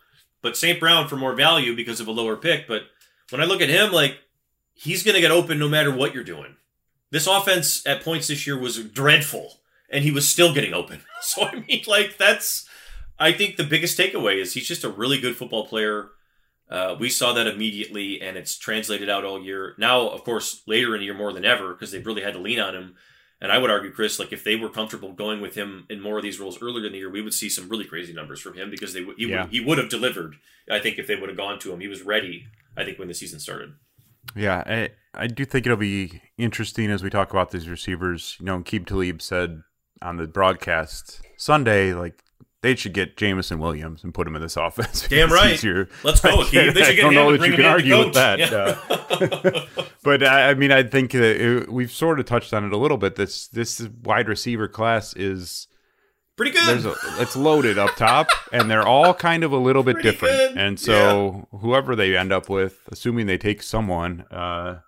[0.40, 0.80] but St.
[0.80, 2.66] Brown for more value because of a lower pick.
[2.66, 2.84] But
[3.28, 4.16] when I look at him, like
[4.72, 6.56] he's to get open no matter what you're doing.
[7.10, 9.60] This offense at points this year was dreadful,
[9.90, 11.02] and he was still getting open.
[11.24, 12.68] So I mean, like that's
[13.18, 16.08] I think the biggest takeaway is he's just a really good football player.
[16.68, 19.74] Uh, we saw that immediately, and it's translated out all year.
[19.78, 22.40] Now, of course, later in the year more than ever because they've really had to
[22.40, 22.94] lean on him.
[23.40, 26.16] And I would argue, Chris, like if they were comfortable going with him in more
[26.16, 28.54] of these roles earlier in the year, we would see some really crazy numbers from
[28.54, 29.42] him because they would he, Yeah.
[29.42, 30.36] would, he would have delivered.
[30.70, 32.46] I think if they would have gone to him, he was ready.
[32.76, 33.74] I think when the season started.
[34.34, 38.36] Yeah, I, I do think it'll be interesting as we talk about these receivers.
[38.40, 39.62] You know, Aqib Talib said
[40.00, 42.23] on the broadcast Sunday, like
[42.64, 45.06] they should get Jameson Williams and put him in this offense.
[45.06, 45.52] Damn right.
[45.52, 45.88] easier.
[46.02, 46.74] Let's go, I, Keith.
[46.74, 48.38] They should I get don't know that you can argue with that.
[48.40, 49.76] coach.
[49.78, 52.72] uh, but I, I mean, I think that it, we've sort of touched on it
[52.72, 53.16] a little bit.
[53.16, 55.68] This this wide receiver class is
[56.36, 56.86] Pretty good.
[56.86, 60.34] a, it's loaded up top, and they're all kind of a little bit Pretty different.
[60.34, 60.56] good.
[60.56, 64.80] And so whoever they end up with, assuming they take someone, uh,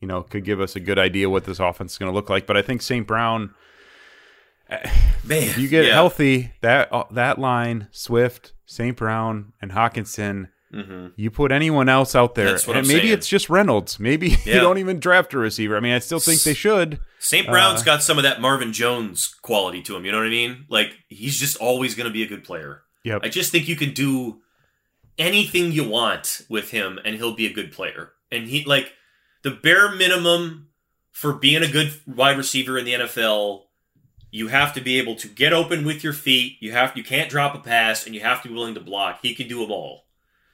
[0.00, 2.28] you know, could give us a good idea what this offense is going to look
[2.28, 2.46] like.
[2.46, 3.06] But I think St.
[3.06, 3.54] Brown,
[5.24, 5.92] Man, you get yeah.
[5.92, 8.96] healthy, that uh, that line, Swift, St.
[8.96, 10.48] Brown, and Hockenson.
[10.72, 11.08] Mm-hmm.
[11.16, 13.12] You put anyone else out there, That's what and I'm maybe saying.
[13.18, 14.00] it's just Reynolds.
[14.00, 14.54] Maybe Yeah.
[14.54, 15.76] you don't even draft a receiver.
[15.76, 16.98] I mean, I still think they should.
[17.18, 17.46] St.
[17.46, 20.06] Brown's got some of that Marvin Jones quality to him.
[20.06, 20.64] You know what I mean?
[20.70, 22.82] Like he's just always going to be a good player.
[23.04, 23.20] Yep.
[23.22, 24.40] I just think you can do
[25.18, 28.12] anything you want with him, and he'll be a good player.
[28.30, 28.94] And he like
[29.42, 30.68] the bare minimum
[31.10, 33.64] for being a good wide receiver in the NFL.
[34.32, 36.56] You have to be able to get open with your feet.
[36.58, 39.18] You have you can't drop a pass, and you have to be willing to block.
[39.20, 40.06] He can do them all.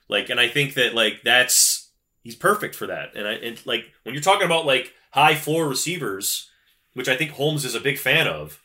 [0.09, 1.91] Like, and I think that like that's
[2.25, 3.15] he's perfect for that.
[3.15, 6.51] And I and like when you're talking about like high floor receivers,
[6.95, 8.61] which I think Holmes is a big fan of,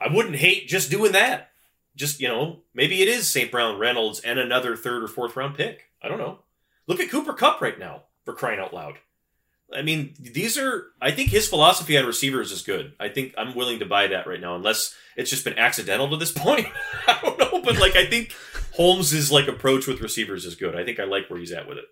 [0.00, 1.50] I wouldn't hate just doing that.
[1.96, 3.50] Just you know, maybe it is St.
[3.50, 5.90] Brown, Reynolds, and another third or fourth round pick.
[6.00, 6.38] I don't know.
[6.86, 8.94] Look at Cooper Kupp right now for crying out loud.
[9.74, 10.86] I mean, these are.
[11.00, 12.92] I think his philosophy on receivers is good.
[13.00, 16.16] I think I'm willing to buy that right now, unless it's just been accidental to
[16.16, 16.66] this point.
[17.06, 18.32] I don't know, but like I think
[18.74, 20.76] Holmes's like approach with receivers is good.
[20.76, 21.84] I think I like where he's at with it.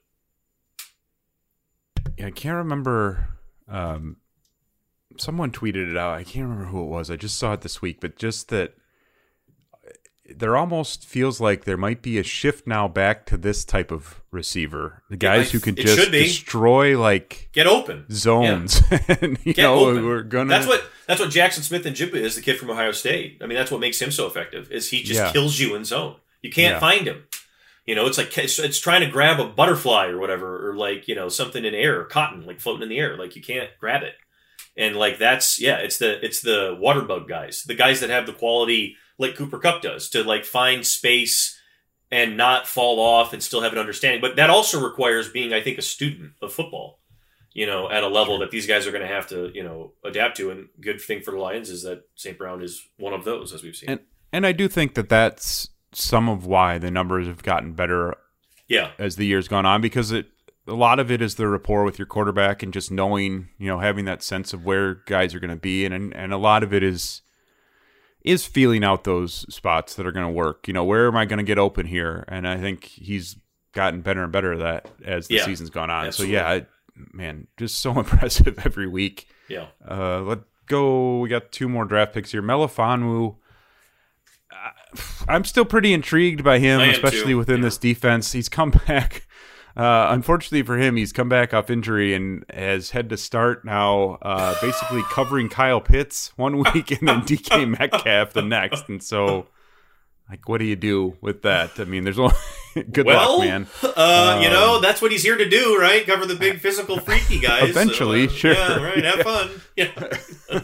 [2.18, 3.28] Yeah, I can't remember.
[3.68, 4.16] Um,
[5.16, 6.14] someone tweeted it out.
[6.14, 7.10] I can't remember who it was.
[7.10, 8.74] I just saw it this week, but just that
[10.36, 14.20] there almost feels like there might be a shift now back to this type of
[14.30, 15.02] receiver.
[15.10, 18.06] The guys who can just destroy like Get open.
[18.10, 18.82] zones.
[19.08, 20.04] and, you Get know, open.
[20.06, 20.50] we're gonna.
[20.50, 23.38] That's what that's what Jaxon Smith-Njigba is, the kid from Ohio State.
[23.42, 24.70] I mean, that's what makes him so effective.
[24.70, 25.32] Is he just Yeah.
[25.32, 26.16] kills you in zone.
[26.42, 26.80] You can't Yeah.
[26.80, 27.24] find him.
[27.86, 31.08] You know, it's like it's, it's trying to grab a butterfly or whatever, or like
[31.08, 33.16] you know something in air, cotton like floating in the air.
[33.16, 34.14] Like you can't grab it.
[34.76, 38.26] And like that's yeah, it's the it's the water bug guys, the guys that have
[38.26, 41.58] the quality like Cooper Kupp does to like find space
[42.10, 44.20] and not fall off and still have an understanding.
[44.20, 46.98] But that also requires being, I think, a student of football.
[47.52, 49.92] You know, at a level that these guys are going to have to you know
[50.04, 50.50] adapt to.
[50.50, 52.38] And good thing for the Lions is that St.
[52.38, 53.90] Brown is one of those, as we've seen.
[53.90, 54.00] and
[54.32, 58.16] and I do think that that's some of why the numbers have gotten better
[58.68, 60.26] yeah, as the years gone on because it
[60.68, 63.80] a lot of it is the rapport with your quarterback and just knowing you know
[63.80, 66.62] having that sense of where guys are going to be and, and and a lot
[66.62, 67.22] of it is
[68.22, 71.24] is feeling out those spots that are going to work you know where am i
[71.24, 73.36] going to get open here and i think he's
[73.72, 76.36] gotten better and better at that as the Yeah, season's gone on absolutely.
[76.36, 76.66] so yeah I,
[77.12, 79.66] man just so impressive every week yeah.
[79.88, 80.40] uh, let
[80.70, 81.18] go.
[81.18, 82.42] We got two more draft picks here.
[82.42, 83.36] Melifonwu.
[85.28, 87.64] I'm still pretty intrigued by him, especially too, within yeah.
[87.64, 88.32] this defense.
[88.32, 89.26] He's come back.
[89.80, 94.18] Uh, unfortunately for him, he's come back off injury and has had to start now,
[94.20, 98.90] uh, basically covering Kyle Pitts one week and then DK Metcalf the next.
[98.90, 99.46] And so,
[100.28, 101.80] like, what do you do with that?
[101.80, 102.34] I mean, there's only
[102.92, 103.66] good well, luck, man.
[103.82, 106.06] Uh, you Um, know that's what he's here to do, right?
[106.06, 107.70] Cover the big physical freaky guys.
[107.70, 108.52] Eventually, So, uh, sure.
[108.52, 109.04] Yeah, right.
[109.04, 109.50] Have fun.
[109.76, 110.62] Yeah.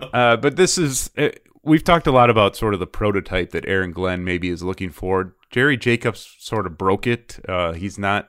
[0.00, 1.28] Uh, but this is uh,
[1.62, 4.90] we've talked a lot about sort of the prototype that Aaron Glenn maybe is looking
[4.90, 5.34] for.
[5.50, 7.38] Jerry Jacobs sort of broke it.
[7.48, 8.28] Uh, he's not,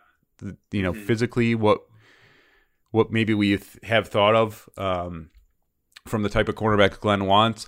[0.71, 1.05] you know, Mhm.
[1.05, 1.79] physically what
[2.91, 5.29] what maybe we have thought of um,
[6.07, 7.67] from the type of cornerback Glenn wants.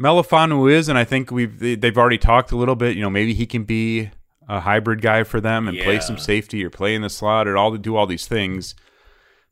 [0.00, 2.96] Melifonwu is, and I think we've they- they've already talked a little bit.
[2.96, 4.10] You know, maybe he can be
[4.48, 7.56] a hybrid guy for them and play some safety or play in the slot or
[7.56, 8.74] all to do all these things.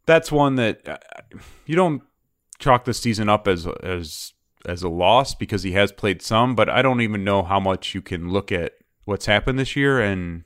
[0.07, 0.99] That's one that uh,
[1.65, 2.03] you don't
[2.59, 4.33] chalk the season up as as
[4.67, 7.95] as a loss because he has played some, but I don't even know how much
[7.95, 8.73] you can look at
[9.05, 10.45] what's happened this year and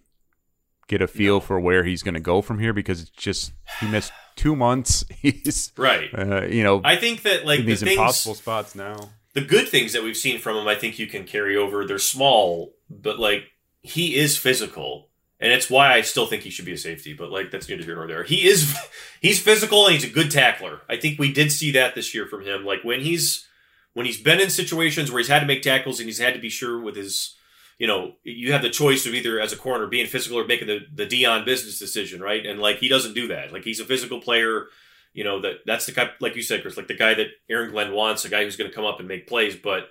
[0.88, 1.40] get a feel No.
[1.40, 5.04] for where he's going to go from here because it's just he missed two months.
[5.20, 6.10] He's Right.
[6.16, 9.10] uh, you know I think that like these things, impossible spots now.
[9.34, 11.86] the good things that we've seen from him, I think you can carry over.
[11.86, 13.44] They're small, but like
[13.82, 15.08] he is physical,
[15.40, 17.12] and it's why I still think he should be a safety.
[17.14, 18.24] But like that's neither here nor there.
[18.24, 18.76] He is
[19.20, 20.80] he's physical and he's a good tackler.
[20.88, 22.64] I think we did see that this year from him.
[22.64, 23.46] Like when he's
[23.94, 26.40] when he's been in situations where he's had to make tackles and he's had to
[26.40, 27.34] be sure with his.
[27.78, 30.68] You know, you have the choice of either as a corner being physical or making
[30.68, 32.44] the, the Deion business decision, right?
[32.46, 33.52] And like he doesn't do that.
[33.52, 34.66] Like he's a physical player
[35.12, 37.70] you know that that's the guy like you said chris like the guy that aaron
[37.70, 39.88] glenn wants a guy who's going to come up and make plays but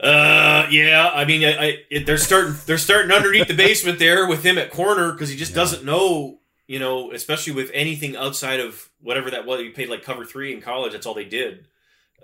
[0.00, 4.26] uh yeah i mean i, I it, they're starting they're starting underneath the basement there
[4.28, 5.56] with him at corner because he just Yeah.
[5.56, 10.02] doesn't know you know especially with anything outside of whatever that was he played like
[10.02, 11.68] cover three in college that's all they did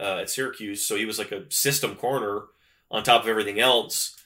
[0.00, 2.42] uh, at syracuse so he was like a system corner
[2.90, 4.16] on top of everything else.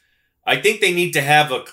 [0.47, 1.65] I think they need to have a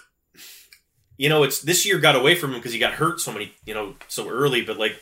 [1.21, 3.53] you know, it's this year got away from him because he got hurt so many,
[3.63, 4.99] you know, so early, but like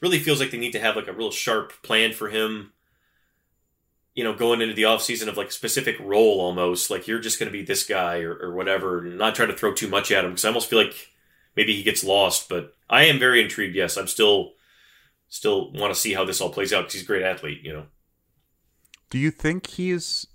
[0.00, 2.72] really feels like they need to have like a real sharp plan for him.
[4.12, 7.46] You know, going into the offseason of like specific role almost, like you're just going
[7.46, 10.24] to be this guy or, or whatever, and not try to throw too much at
[10.24, 11.12] him because I almost feel like
[11.54, 12.48] maybe he gets lost.
[12.48, 13.76] But I am very intrigued.
[13.76, 14.54] Yes, I'm still
[15.28, 17.60] still want to see how this all plays out because he's a great athlete.
[17.62, 17.86] You know.
[19.08, 20.26] Do you think he's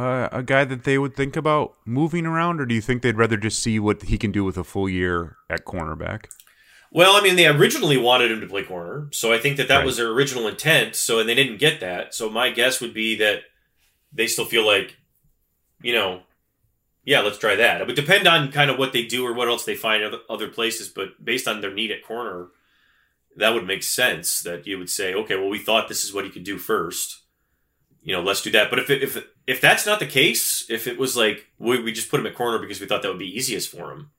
[0.00, 3.18] uh, a guy that they would think about moving around, or do you think they'd
[3.18, 6.26] rather just see what he can do with a full year at cornerback?
[6.90, 9.78] Well, I mean, they originally wanted him to play corner, so I think that that
[9.78, 9.86] right.
[9.86, 10.96] was their original intent.
[10.96, 12.14] So, and they didn't get that.
[12.14, 13.42] So, my guess would be that
[14.12, 14.96] they still feel like,
[15.82, 16.22] you know,
[17.04, 17.82] yeah, let's try that.
[17.82, 20.18] It would depend on kind of what they do or what else they find other,
[20.28, 20.88] other places.
[20.88, 22.48] But based on their need at corner,
[23.36, 24.40] that would make sense.
[24.40, 27.18] That you would say, okay, well, we thought this is what he could do first.
[28.02, 28.70] You know, let's do that.
[28.70, 31.90] But if it, if if that's not the case, if it was like we, we
[31.90, 34.10] just put him at corner because we thought that would be easiest for him,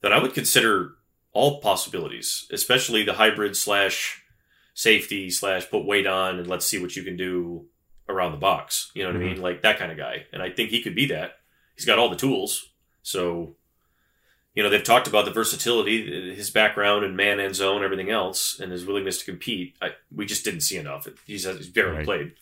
[0.00, 0.92] then I would consider
[1.32, 4.22] all possibilities, especially the hybrid slash
[4.72, 7.66] safety slash put weight on and let's see what you can do
[8.08, 8.90] around the box.
[8.94, 9.28] You know what mm-hmm.
[9.28, 9.42] I mean?
[9.42, 10.24] Like that kind of guy.
[10.32, 11.32] And I think he could be that.
[11.74, 12.70] He's got all the tools.
[13.02, 13.56] So,
[14.54, 18.58] you know, they've talked about the versatility, his background and man and zone, everything else,
[18.58, 19.76] and his willingness to compete.
[19.82, 21.06] I, we just didn't see enough.
[21.26, 22.04] He's, he's barely right.
[22.06, 22.32] played.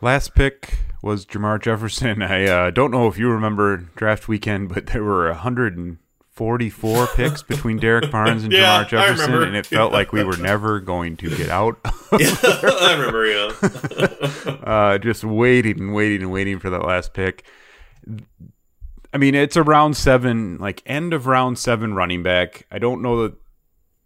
[0.00, 2.22] Last pick was Jermar Jefferson.
[2.22, 5.98] I uh, don't know if you remember draft weekend, but there were 100
[6.32, 10.36] 44 picks between Derrick Barnes and yeah, Jermar Jefferson, and it felt like we were
[10.36, 11.78] never going to get out.
[12.18, 14.52] yeah, I remember, yeah.
[14.62, 17.46] uh, just waiting and waiting and waiting for that last pick.
[19.14, 22.66] I mean, it's a round seven, like end of round seven running back.
[22.70, 23.34] I don't know that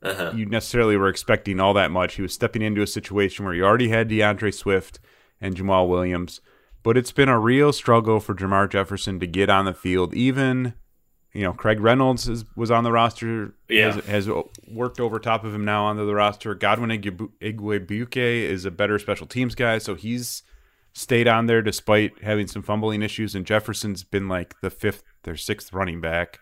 [0.03, 0.33] uh-huh.
[0.37, 2.15] you necessarily were expecting all that much.
[2.15, 5.01] He was stepping into a situation where you already had D'Andre Swift
[5.41, 6.41] and Jamaal Williams,
[6.83, 10.75] but it's been a real struggle for Jermar Jefferson to get on the field, even
[11.33, 13.55] you know, Craig Reynolds is, was on the roster.
[13.69, 13.93] Yeah.
[13.93, 14.31] Has, has,
[14.69, 16.55] worked over top of him now onto the roster.
[16.55, 20.43] Godwin Igwebuike is a better special teams guy, so he's
[20.93, 23.35] stayed on there despite having some fumbling issues.
[23.35, 26.41] And Jefferson's been like the fifth or sixth running back.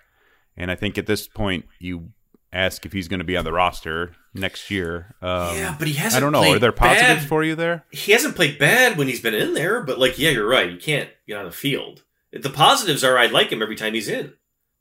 [0.57, 2.11] And I think at this point, you
[2.53, 5.15] ask if he's going to be on the roster next year.
[5.21, 6.23] Um, yeah, but he hasn't.
[6.23, 6.55] I don't know.
[6.55, 7.29] Are there positives bad.
[7.29, 7.85] for you there?
[7.91, 10.71] He hasn't played bad when he's been in there, but like, yeah, you're right.
[10.71, 12.05] You can't get on the field.
[12.33, 14.35] The positives are I like him every time he's in.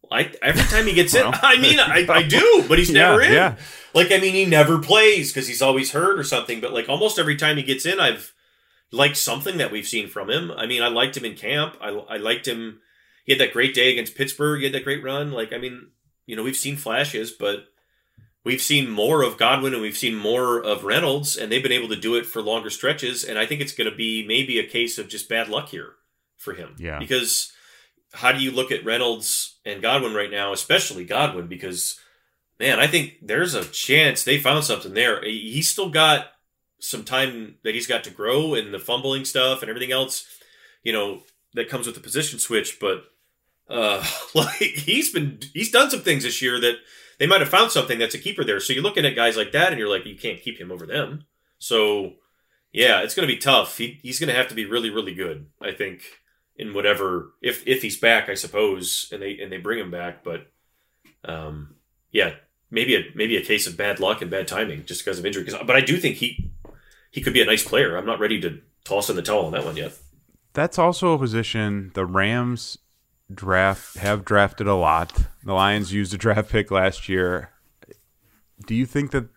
[0.10, 3.22] I every time he gets well, in, I mean, I, I do, but he's never
[3.22, 3.34] yeah, in.
[3.34, 3.56] Yeah.
[3.94, 6.62] Like, I mean, he never plays because he's always hurt or something.
[6.62, 8.34] But like, almost every time he gets in, I've
[8.92, 10.52] liked something that we've seen from him.
[10.52, 11.76] I mean, I liked him in camp.
[11.82, 12.80] I, I liked him.
[13.26, 14.60] He had that great day against Pittsburgh.
[14.60, 15.32] He had that great run.
[15.32, 15.88] Like, I mean,
[16.28, 17.66] you know, we've seen flashes, but
[18.44, 21.90] we've seen more of Godwin and we've seen more of Reynolds, and they've been able
[21.90, 23.24] to do it for longer stretches.
[23.24, 25.94] And I think it's going to be maybe a case of just bad luck here
[26.38, 26.76] for him.
[26.78, 27.52] Yeah, because
[28.14, 31.48] how do you look at Reynolds and Godwin right now, especially Godwin?
[31.48, 32.00] Because
[32.60, 35.24] man, I think there's a chance they found something there.
[35.24, 36.28] He's still got
[36.80, 40.26] some time that he's got to grow in the fumbling stuff and everything else,
[40.84, 41.22] you know,
[41.54, 42.80] that comes with the position switch.
[42.80, 43.04] But
[43.70, 46.76] uh, like he's been he's done some things this year that
[47.20, 48.60] they might have found something that's a keeper there.
[48.60, 50.86] So you're looking at guys like that and you're like, you can't keep him over
[50.86, 51.26] them.
[51.60, 52.14] So
[52.72, 53.78] yeah, it's going to be tough.
[53.78, 56.04] He, he's going to have to be really, really good, I think
[56.58, 60.24] in whatever if if he's back, I suppose, and they and they bring him back.
[60.24, 60.48] But
[61.24, 61.76] um,
[62.12, 62.34] yeah,
[62.70, 65.46] maybe a maybe a case of bad luck and bad timing just because of injury.
[65.66, 66.52] But I do think he
[67.12, 67.96] he could be a nice player.
[67.96, 69.94] I'm not ready to toss in the towel on that one yet.
[70.54, 72.80] That's also a position the Rams
[73.34, 75.14] draft have drafted a lot.
[75.44, 77.52] The Lions used a draft pick last year.
[78.66, 79.28] Do you think that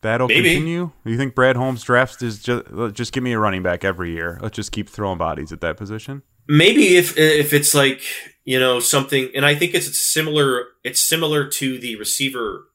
[0.00, 0.50] that'll Maybe.
[0.54, 0.90] continue?
[1.04, 4.12] Do you think Brad Holmes drafts is just just give me a running back every
[4.12, 4.38] year?
[4.42, 6.22] Let's just keep throwing bodies at that position.
[6.48, 8.02] Maybe if if it's like
[8.44, 10.66] you know something, and I think it's similar.
[10.82, 12.68] It's similar to the receiver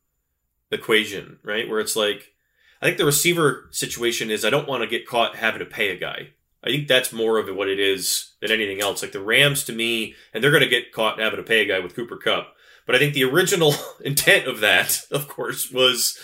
[0.71, 1.67] equation, right?
[1.67, 2.33] Where it's like
[2.81, 5.89] I think the receiver situation is I don't want to get caught having to pay
[5.89, 6.29] a guy.
[6.63, 9.01] I think that's more of what it is than anything else.
[9.01, 11.65] Like the Rams to me, and they're going to get caught having to pay a
[11.65, 12.53] guy with Cooper Kupp.
[12.85, 16.17] But I think the original intent of that, of course, was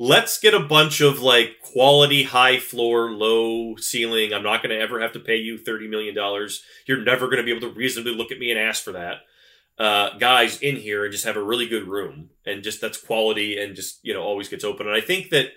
[0.00, 4.82] let's get a bunch of like quality high floor low ceiling i'm not going to
[4.82, 6.14] ever have to pay you $30 million
[6.86, 9.18] you're never going to be able to reasonably look at me and ask for that
[9.78, 13.58] uh, guys in here and just have a really good room and just that's quality
[13.58, 15.48] and just you know always gets open and i think that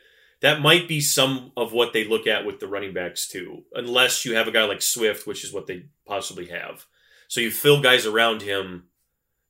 [0.43, 4.23] that might be some of what they look at with the running backs too unless
[4.23, 6.85] you have a guy like swift which is what they possibly have
[7.27, 8.83] so you fill guys around him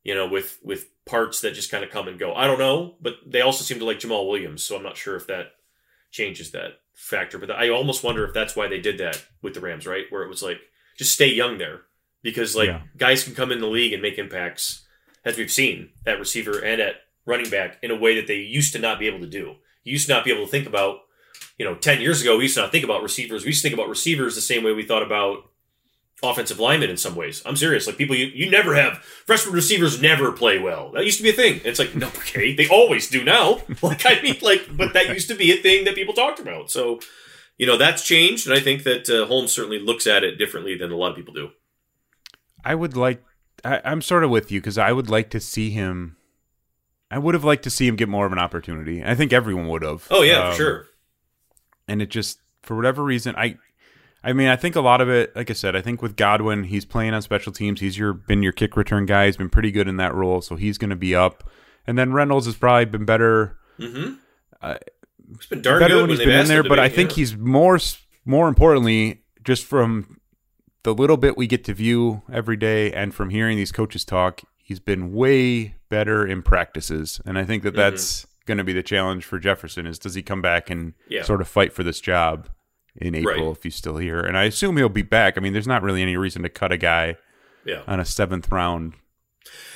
[0.03, 2.33] you know with with parts that just kind of come and go.
[2.33, 5.15] I don't know, but they also seem to like Jamaal Williams, so I'm not sure
[5.15, 5.47] if that
[6.11, 7.37] changes that factor.
[7.37, 10.05] But I almost wonder if that's why they did that with the Rams, right?
[10.09, 10.61] Where it was like
[10.97, 11.81] just stay young there
[12.21, 12.81] because like Yeah.
[12.95, 14.85] guys can come in the league and make impacts
[15.25, 18.73] as we've seen at receiver and at running back in a way that they used
[18.73, 19.55] to not be able to do.
[19.84, 20.99] You used to not be able to think about,
[21.57, 23.43] you know, 10 years ago, we used to not think about receivers.
[23.43, 25.49] We used to think about receivers the same way we thought about
[26.23, 27.41] offensive linemen in some ways.
[27.45, 27.86] I'm serious.
[27.86, 30.91] Like people, you, you never have freshman receivers never play well.
[30.91, 31.59] That used to be a thing.
[31.65, 33.61] It's like, no, okay, they always do now.
[33.81, 36.71] Like, I mean, like, but that used to be a thing that people talked about.
[36.71, 37.01] So,
[37.57, 38.47] you know, that's changed.
[38.47, 41.17] And I think that uh, Holmes certainly looks at it differently than a lot of
[41.17, 41.49] people do.
[42.63, 43.21] I would like.
[43.65, 46.15] I, I'm sort of with you because I would like to see him.
[47.14, 49.03] I would have liked to see him get more of an opportunity.
[49.03, 50.07] I think everyone would have.
[50.09, 50.86] Oh, yeah, Um, for sure.
[51.88, 53.57] and it just for whatever reason i
[54.24, 56.64] i mean i think a lot of it like i said i think with godwin
[56.64, 59.70] he's playing on special teams he's your been your kick return guy he's been pretty
[59.70, 61.43] good in that role so he's going to be up
[61.86, 64.14] and then reynolds has probably been better Mm-hmm.
[64.61, 64.76] Uh,
[65.34, 67.16] it's been darn better good when he's been in there but be, i think yeah.
[67.18, 67.78] he's more
[68.24, 70.20] more importantly just from
[70.84, 74.41] the little bit we get to view every day and from hearing these coaches talk
[74.64, 77.78] he's been way better in practices and i think that Mm-hmm.
[77.91, 81.22] that's going to be the challenge for jefferson is does he come back and Yeah.
[81.24, 82.49] sort of fight for this job
[82.95, 83.57] in april Right.
[83.57, 86.01] if he's still here and i assume he'll be back i mean there's not really
[86.01, 87.16] any reason to cut a guy
[87.66, 87.82] yeah.
[87.88, 88.93] on a seventh round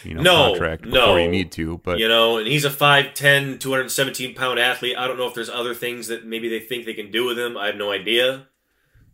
[0.04, 0.92] you know No, contract no.
[0.92, 4.96] before you need to but you know, and he's a 5'10", 217 pound athlete.
[4.98, 7.38] I don't know if there's other things that maybe they think they can do with
[7.38, 7.58] him.
[7.58, 8.48] I have no idea.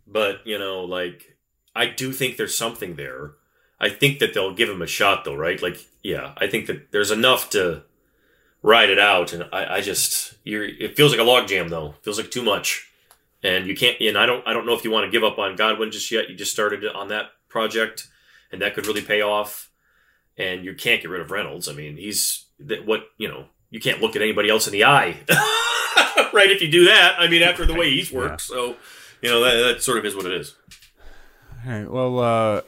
[0.06, 1.36] But, you know, like,
[1.74, 3.32] I do think there's something there.
[3.80, 5.60] I think that they'll give him a shot, though, right?
[5.60, 7.82] Like, yeah, I think that there's enough to
[8.62, 9.32] ride it out.
[9.32, 11.94] And I, I just, you're, it feels like a logjam, though.
[12.02, 12.88] feels like too much.
[13.42, 15.38] And you can't, and I don't, I don't know if you want to give up
[15.38, 16.30] on Godwin just yet.
[16.30, 18.08] You just started on that project,
[18.50, 19.70] and that could really pay off
[20.36, 21.68] and you can't get rid of Reynolds.
[21.68, 23.46] I mean, he's that what you know.
[23.70, 25.16] You can't look at anybody else in the eye,
[26.32, 26.48] right?
[26.50, 28.76] If you do that, I mean, after the way he's worked, so
[29.20, 30.54] you know that, that sort of is what it is.
[31.66, 32.60] all right well uh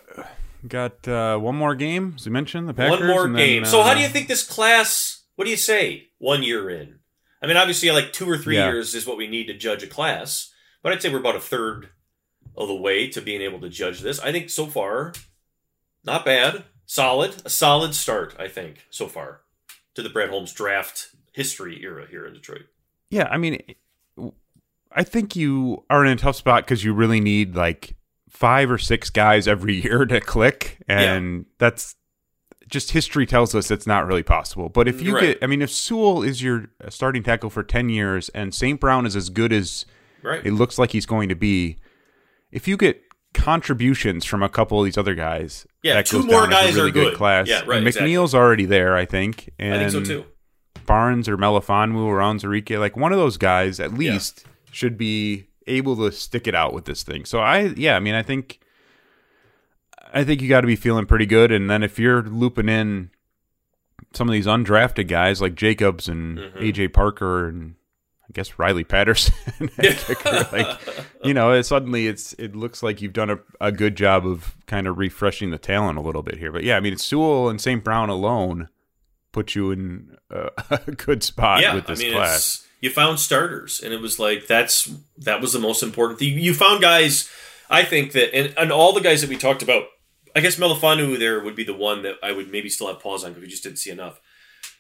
[0.69, 3.65] got uh one more game as you mentioned the packers One more then, game.
[3.65, 5.23] so, how uh, do you think this class?
[5.37, 6.09] What do you say?
[6.19, 6.99] One year in.
[7.43, 8.67] I mean, obviously, like two or three Yeah.
[8.69, 10.53] years is what we need to judge a class,
[10.83, 11.91] but I'd say we're about a third
[12.57, 14.19] of the way to being able to judge this.
[14.21, 15.13] I think so far,
[16.05, 18.35] not bad, solid, a solid start.
[18.39, 19.43] I think so far
[19.95, 22.67] to the Brad Holmes draft history era here in Detroit.
[23.11, 23.63] Yeah, I mean,
[24.91, 27.95] I think you are in a tough spot because you really need like
[28.37, 31.95] five or six guys every year to click, and that's
[32.69, 34.69] just history tells us it's not really possible.
[34.69, 35.23] But if you Right.
[35.23, 38.81] get, I mean, if Sewell is your uh, starting tackle for ten years and St.
[38.81, 39.87] Brown is as good as
[40.23, 40.45] Right.
[40.45, 41.77] it looks like he's going to be,
[42.51, 43.01] if you get
[43.33, 46.65] contributions from a couple of these other guys, Yeah, that two more down as a
[46.65, 47.15] guys really are good.
[47.15, 47.47] class.
[47.49, 48.13] Yeah, right, And exactly.
[48.13, 49.51] McNeill's already there, I think.
[49.59, 50.25] And I think so too.
[50.87, 55.97] Barnes or Melifonwu or Onwuzurike, like one of those guys at least should be able
[55.97, 57.25] to stick it out with this thing.
[57.25, 58.61] So I yeah, I mean I think
[60.13, 63.11] I think you got to be feeling pretty good and then if you're looping in
[64.13, 66.63] some of these undrafted guys like Jacobs and Mhm.
[66.63, 67.75] AJ Parker and
[68.29, 69.35] I guess Riley Patterson
[69.81, 70.79] kicker, like
[71.23, 74.57] you know, it, suddenly it's it looks like you've done a, a good job of
[74.67, 76.51] kind of refreshing the talent a little bit here.
[76.51, 77.85] But yeah, I mean, Sewell and St.
[77.85, 78.69] Brown alone
[79.31, 80.51] put you in a,
[80.89, 82.66] a good spot yeah, with this I mean, class.
[82.87, 86.39] You found starters, and it was like that's that was the most important thing.
[86.39, 87.29] You found guys.
[87.69, 89.87] I think that, and, and all the guys that we talked about.
[90.37, 93.25] I guess Melifonwu there would be the one that I would maybe still have pause
[93.25, 94.21] on because we just didn't see enough.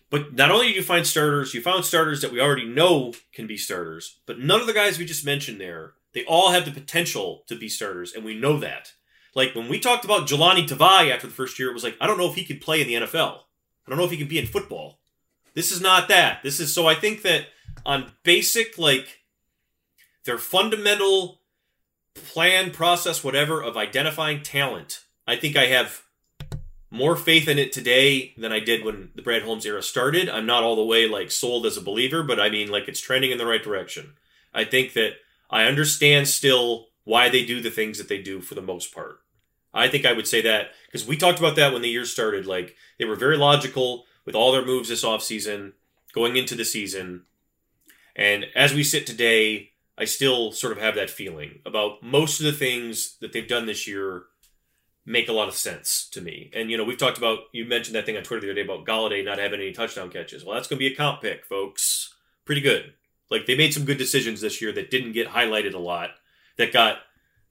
[0.09, 3.49] But not only did you find starters, you found starters that we already know can
[3.49, 4.21] be starters.
[4.25, 7.59] But none of the guys we just mentioned there, they all have the potential to
[7.59, 8.93] be starters, and we know that.
[9.35, 12.07] Like when we talked about Jahlani Tavai after the first year, it was like I
[12.07, 13.39] don't know if he could play in the NFL.
[13.85, 15.01] I don't know if he can be in football.
[15.55, 16.45] This is not that.
[16.45, 17.47] This is so I think that
[17.85, 19.21] on basic like
[20.25, 21.41] their fundamental
[22.15, 26.03] plan, process, whatever of identifying talent, I think I have
[26.91, 30.29] more faith in it today than I did when the Brad Holmes era started.
[30.29, 33.01] I'm not all the way like sold as a believer, but I mean like it's
[33.01, 34.15] trending in the right direction.
[34.55, 35.15] I think that
[35.51, 39.19] I understand still why they do the things that they do for the most part.
[39.75, 42.47] I think I would say that because we talked about that when the year started.
[42.47, 45.73] Like they were very logical with all their moves this offseason,
[46.13, 47.25] going into the season.
[48.17, 52.47] And as we sit today, I still sort of have that feeling about most of
[52.47, 54.25] the things that they've done this year
[55.05, 56.51] make a lot of sense to me.
[56.55, 58.65] And you know, we've talked about you mentioned that thing on Twitter the other day
[58.65, 60.45] about Golladay not having any touchdown catches.
[60.45, 62.13] Well, that's going to be a comp pick, folks.
[62.45, 62.95] Pretty good.
[63.31, 66.11] Like they made some good decisions this year that didn't get highlighted a lot.
[66.59, 66.99] That got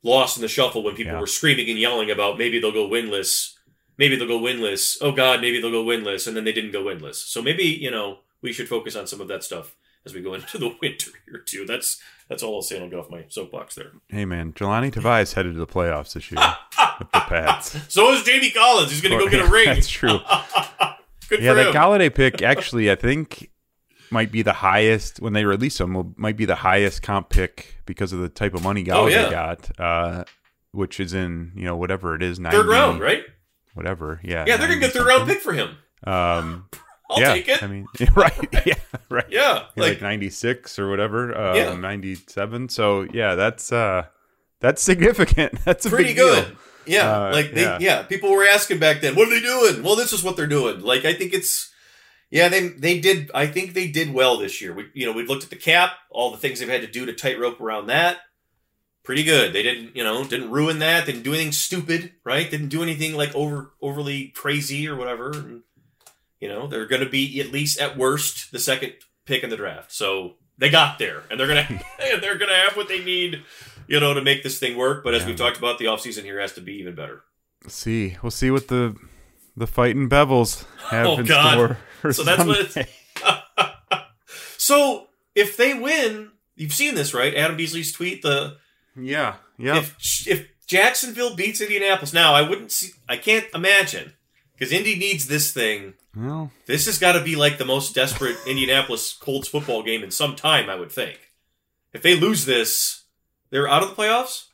[0.03, 1.20] lost in the shuffle when people Yeah.
[1.20, 3.53] were screaming and yelling about maybe they'll go winless.
[3.97, 4.97] Maybe they'll go winless.
[4.99, 7.16] Oh God, maybe they'll go winless, and then they didn't go winless.
[7.16, 9.76] So maybe you know we should focus on some of that stuff
[10.06, 11.66] as we go into the winter here too.
[11.66, 12.76] That's that's all I'll say.
[12.76, 13.91] and I'll get off my soapbox there.
[14.10, 16.41] Hey man, Jahlani Tavai is headed to the playoffs this year.
[16.99, 17.78] with the Pats.
[17.93, 18.89] So is Jamie Collins.
[18.91, 19.66] He's going to go get a ring.
[19.74, 20.20] That's true.
[21.28, 21.74] Good yeah, that him.
[21.74, 23.51] Golladay pick actually, I think,
[24.12, 26.14] might be the highest when they release him.
[26.18, 29.30] Might be the highest comp pick because of the type of money Golladay Oh, yeah.
[29.32, 30.24] got, uh,
[30.72, 33.24] which is in you know whatever it is, 90, Third round, right?
[33.74, 35.76] Whatever, yeah, Yeah, they're going to get third round pick for him.
[36.06, 36.70] Um,
[37.10, 37.62] I'll yeah, take it.
[37.64, 37.86] I mean,
[38.16, 38.74] right, yeah,
[39.10, 39.26] right.
[39.30, 41.76] yeah, like, like, ninety six or whatever, um, Yeah.
[41.76, 42.68] ninety seven.
[42.70, 44.06] So yeah, that's uh,
[44.60, 45.64] that's significant.
[45.66, 46.34] That's pretty big deal.
[46.34, 46.58] good.
[46.88, 47.78] Yeah, Uh, like they, yeah.
[47.80, 48.03] yeah.
[48.03, 49.82] people were asking back then, what are they doing?
[49.84, 50.82] Well, this is what they're doing.
[50.82, 51.72] Like I think it's,
[52.30, 53.32] yeah, they they did.
[53.34, 54.74] I think they did well this year.
[54.74, 57.06] We, you know, we've looked at the cap, all the things they've had to do
[57.08, 58.18] to tightrope around that.
[59.03, 59.53] Pretty good.
[59.53, 61.06] They didn't, you know, didn't ruin that.
[61.06, 62.49] Didn't do anything stupid, right?
[62.49, 65.32] Didn't do anything like over overly crazy or whatever.
[65.32, 65.62] And,
[66.40, 68.94] you know, they're going to be at least at worst the second
[69.26, 69.92] pick in the draft.
[69.92, 71.68] So they got there, and they're gonna
[72.22, 73.44] they're gonna have what they need,
[73.88, 75.04] you know, to make this thing work.
[75.04, 75.30] But as Yeah.
[75.30, 77.24] we've talked about, the offseason here has to be even better.
[77.68, 78.18] see.
[78.22, 78.96] We'll see what the
[79.58, 81.54] the fighting Bevells have Oh, in God.
[82.02, 82.14] store.
[82.14, 82.90] So that's what Sunday.
[84.58, 87.34] So if they win, you've seen this, right?
[87.36, 88.22] Adam Beasley's tweet.
[88.22, 88.58] The
[88.96, 89.78] Yeah, yeah.
[89.78, 89.96] if
[90.28, 92.90] if Jacksonville beats Indianapolis now, I wouldn't see.
[93.08, 94.14] I can't imagine
[94.58, 95.93] because Indy needs this thing.
[96.16, 100.12] well, This has got to be like the most desperate Indianapolis Colts football game in
[100.12, 100.70] some time.
[100.70, 101.20] I would think.
[101.93, 103.03] If they lose this,
[103.51, 104.45] they're out of the playoffs.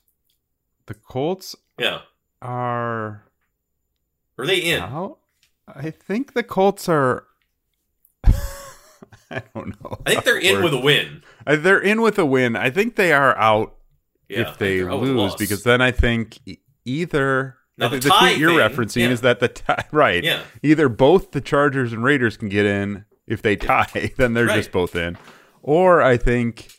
[0.88, 2.02] the Colts Yeah,
[2.42, 3.24] are
[4.38, 4.82] are they in?
[4.82, 5.18] out.
[5.68, 7.26] I think the Colts are.
[8.26, 9.98] I don't know.
[10.06, 11.24] I think they're in with a win.
[11.48, 12.56] Uh, They're in with a win.
[12.58, 13.76] I think they are out
[14.28, 17.88] Yeah, if they they're out with a lose because then I think e- either Now,
[17.88, 19.10] the the, tweet you're thing, referencing yeah.
[19.10, 20.44] is that the tie right Yeah.
[20.62, 24.72] either both the Chargers and Raiders can get in if they tie then they're just
[24.72, 25.18] both in
[25.62, 26.72] or I think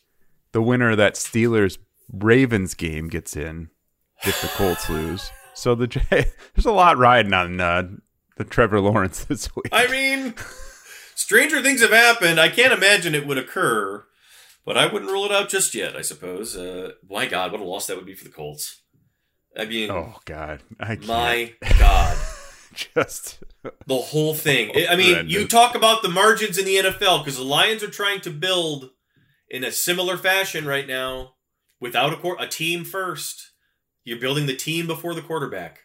[0.53, 1.79] the winner of that Steelers
[2.13, 3.71] Ravens game gets in
[4.25, 7.83] if the Colts lose so the J- there's a lot riding on uh,
[8.37, 10.35] the Trevor Lawrence this week I mean,
[11.15, 12.39] stranger things have happened.
[12.41, 14.05] I can't imagine it would occur,
[14.65, 15.97] but I wouldn't rule it out just yet.
[15.97, 16.57] I suppose.
[16.57, 18.82] Uh, my God, what a loss that would be for the Colts.
[19.59, 22.17] I mean, oh God I can't my God,
[22.75, 23.43] just
[23.87, 24.73] the whole thing.
[24.89, 28.21] I- mean, you talk about the margins in the NFL because the Lions are trying
[28.23, 28.91] to build
[29.49, 31.35] in a similar fashion right now
[31.81, 33.51] without a a team first.
[34.05, 35.81] You're building the team before the quarterback,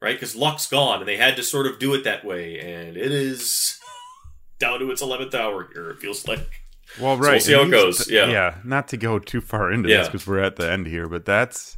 [0.00, 0.14] right?
[0.14, 3.12] Because Luck's gone, and they had to sort of do it that way, and it
[3.12, 3.78] is
[4.58, 5.90] down to its eleventh hour here.
[5.90, 6.62] It feels like.
[7.00, 7.42] Well, So we'll right.
[7.42, 8.26] see how it goes, yeah.
[8.28, 8.54] yeah.
[8.62, 9.98] Not to go too far into Yeah.
[9.98, 11.76] this because we're at the end here, but that's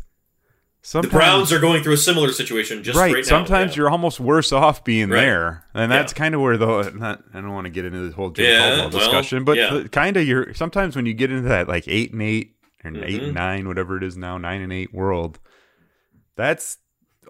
[0.88, 3.24] sometimes The Browns are going through a similar situation just right, right.
[3.24, 3.28] now.
[3.28, 3.76] sometimes yeah.
[3.82, 5.20] you're almost worse off being Right.
[5.20, 6.18] there, and that's Yeah.
[6.18, 6.90] kind of where the.
[6.94, 9.56] Not, I don't want to get into this whole Jim Yeah, Caldwell well, discussion, but
[9.56, 9.82] yeah.
[9.90, 13.20] kind of you're sometimes when you get into that like eight and eight or eight
[13.20, 13.24] Mhm.
[13.24, 15.38] and nine, whatever it is now, nine and eight world.
[16.36, 16.78] That's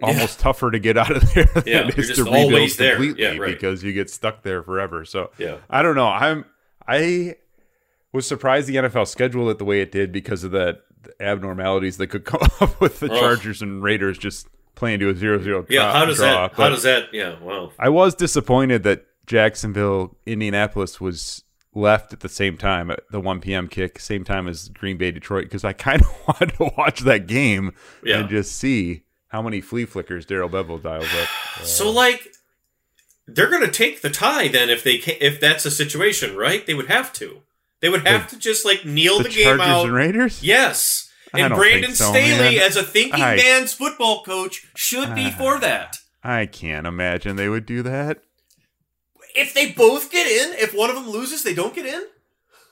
[0.03, 2.77] almost tougher to get out of there than Yeah, it you're just to rebuild always
[2.77, 2.95] there.
[2.97, 3.53] completely right.
[3.53, 5.03] because you get stuck there forever.
[5.05, 5.57] So yeah.
[5.69, 6.07] I don't know.
[6.07, 6.45] I'm
[6.87, 7.35] I
[8.13, 10.79] was surprised the NFL scheduled it the way it did because of the
[11.19, 13.19] abnormalities that could come up with the Ugh.
[13.19, 15.65] Chargers and Raiders just playing to a zero zero.
[15.69, 16.25] Yeah, draw, how does draw.
[16.25, 16.51] that?
[16.51, 17.13] How But does that?
[17.13, 21.43] Yeah, well, I was disappointed that Jacksonville, Indianapolis was
[21.73, 23.67] left at the same time at the 1 p.m.
[23.67, 27.27] kick, same time as Green Bay, Detroit, because I kind of wanted to watch that
[27.27, 27.73] game
[28.03, 28.19] Yeah.
[28.21, 31.27] and just see how many flea flickers Darrell Bevell dials up.
[31.59, 32.29] Uh, So like
[33.27, 36.65] they're going to take the tie then if they can, if that's a situation, right?
[36.65, 37.41] They would have to.
[37.81, 39.85] They would have to just like kneel the the, game Chargers out.
[39.85, 40.43] and Raiders?
[40.43, 41.03] yes.
[41.33, 42.63] And Brandon so, Staley man.
[42.67, 45.35] as a thinking I- man's football coach should be Ah.
[45.37, 45.97] for that.
[46.23, 48.19] I can't imagine they would do that.
[49.35, 52.03] If they both get in, if one of them loses, they don't get in?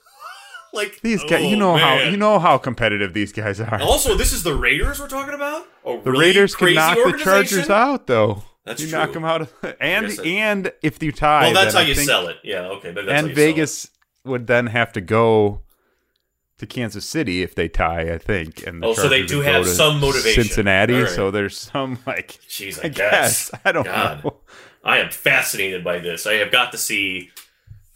[0.72, 3.80] like These guys, oh, you know how you know how competitive these guys are.
[3.80, 5.66] Also, this is the Raiders we're talking about?
[5.84, 8.42] A The really Raiders can knock the Chargers out, though.
[8.64, 8.98] That's you true.
[8.98, 12.08] knock them out, of, and and if you tie, Well, that's how I you think-
[12.08, 12.38] sell it.
[12.42, 12.88] Yeah, okay.
[12.90, 13.46] Maybe that's how and you sell it.
[13.52, 13.90] Vegas
[14.26, 15.62] would then have to go
[16.58, 18.12] to Kansas City if they tie.
[18.12, 18.66] I think.
[18.66, 20.44] And the Oh, so they do have some motivation.
[20.44, 21.08] Cincinnati, right.
[21.08, 23.50] so there's some like Jeez, I, I guess.
[23.50, 24.24] guess I don't God.
[24.24, 24.36] know.
[24.84, 26.26] I am fascinated by this.
[26.26, 27.30] I have got to see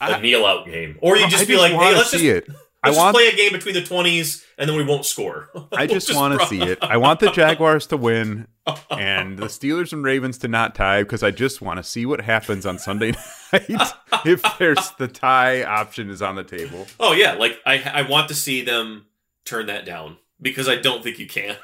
[0.00, 2.28] a I- kneel out game, or you I just be like, "Hey, let's just, see
[2.30, 2.48] it.
[2.82, 5.50] I let's just want play a game between the twenties, and then we won't score."
[5.72, 6.78] I We'll just want to see it.
[6.82, 8.46] I want the Jaguars to win
[8.90, 12.20] and the Steelers and Ravens to not tie because I just want to see what
[12.20, 13.12] happens on Sunday
[13.52, 13.92] night
[14.24, 16.86] if there's the tie option is on the table.
[16.98, 19.06] Oh yeah, like I I want to see them
[19.44, 21.56] turn that down because I don't think you can.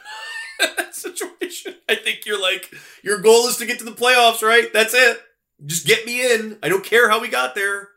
[0.60, 1.74] that situation.
[1.88, 4.72] I think you're like your goal is to get to the playoffs, right?
[4.72, 5.20] That's it.
[5.64, 6.58] Just get me in.
[6.62, 7.88] I don't care how we got there.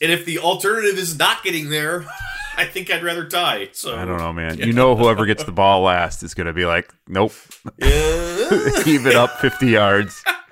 [0.00, 2.04] And if the alternative is not getting there,
[2.56, 3.68] I think I'd rather die.
[3.72, 4.58] So I don't know, man.
[4.58, 7.32] You know, whoever gets the ball last is going to be like, nope,
[7.78, 7.88] Yeah.
[9.06, 10.22] it up 50 yards,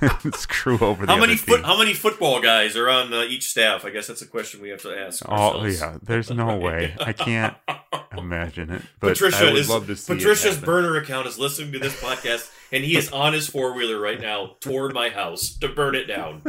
[0.34, 1.64] screw over the how many foot?
[1.64, 3.84] How many football guys are on uh, each staff?
[3.84, 5.22] I guess that's a question we have to ask.
[5.28, 5.80] Oh ourselves.
[5.80, 6.94] yeah, there's no way.
[7.00, 7.56] I can't
[8.16, 8.82] imagine it.
[9.00, 12.00] But Patricia I would is love to see Patricia's burner account is listening to this
[12.00, 15.94] podcast, and he is on his four wheeler right now toward my house to burn
[15.94, 16.42] it down.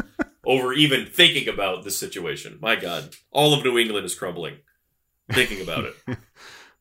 [0.44, 2.58] Over even thinking about this situation.
[2.62, 4.56] My God, all of New England is crumbling.
[5.32, 6.18] Thinking about it.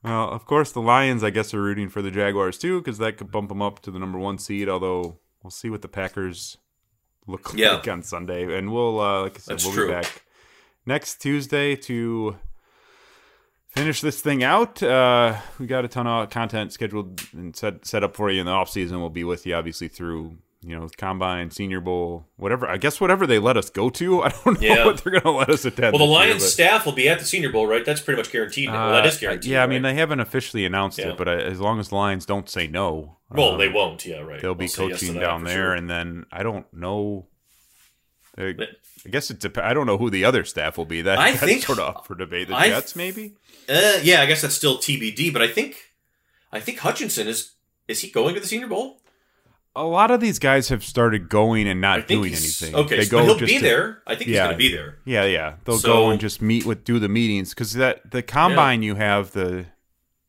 [0.02, 3.18] Well, of course, the Lions, I guess, are rooting for the Jaguars too, because that
[3.18, 4.66] could bump them up to the number one seed.
[4.66, 6.58] Although we'll see what the Packers
[7.26, 7.74] look Yeah.
[7.74, 9.86] like on Sunday, and we'll, uh, like I said, That's we'll true.
[9.86, 10.22] be back
[10.86, 12.36] next Tuesday to
[13.68, 14.82] finish this thing out.
[14.82, 18.46] Uh, we got a ton of content scheduled and set set up for you in
[18.46, 19.00] the off season.
[19.00, 20.38] We'll be with you obviously through.
[20.62, 22.68] You know, combine, Senior Bowl, whatever.
[22.68, 24.22] I guess whatever they let us go to.
[24.24, 24.84] I don't know Yeah.
[24.84, 25.94] what they're going to let us attend.
[25.96, 27.82] Well, the this year, Lions staff will be at the Senior Bowl, right?
[27.84, 28.68] That's pretty much guaranteed.
[28.70, 29.50] well, that is Uh, guaranteed.
[29.52, 29.90] Yeah, I mean right?
[29.94, 31.10] they haven't officially announced Yeah.
[31.12, 34.04] it, but uh, as long as the Lions don't say no, well, um, they won't.
[34.04, 34.40] Yeah, right.
[34.42, 35.74] They'll be say yes coaching that down there, sure.
[35.74, 37.26] and then I don't know.
[38.38, 38.54] I
[39.10, 41.02] guess it dep- I don't know who the other staff will be.
[41.02, 42.48] That I that's think- sort of up for debate.
[42.48, 43.34] The I- Jets, maybe.
[43.68, 45.32] Uh, yeah, I guess that's still TBD.
[45.32, 45.76] But I think,
[46.52, 47.52] I think Hutchinson is.
[47.88, 49.00] Is he going to the Senior Bowl?
[49.76, 52.74] A lot of these guys have started going and not doing anything.
[52.74, 54.02] Okay, they so go he'll just be to- there.
[54.06, 54.98] I think he's going to be there.
[55.04, 55.54] Yeah, yeah.
[55.64, 58.96] They'll So- go and just meet with do the meetings because that the combine you
[58.96, 59.66] have the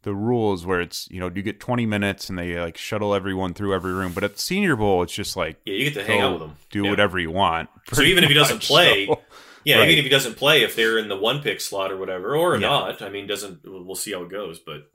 [0.04, 3.14] the rules where it's you know do you get 20 minutes and they like shuttle
[3.14, 5.94] everyone through every room, but at the Senior Bowl it's just like Yeah, you get
[5.96, 6.90] to hang out with them do Yeah.
[6.92, 7.70] whatever you want.
[7.94, 9.22] So even if he doesn't play, so-
[9.64, 9.90] Yeah, Right.
[9.90, 12.56] even if he doesn't play, if they're in the one pick slot or whatever, or
[12.56, 12.68] Yeah.
[12.68, 14.58] not, I mean, doesn't we'll see how it goes.
[14.58, 14.90] But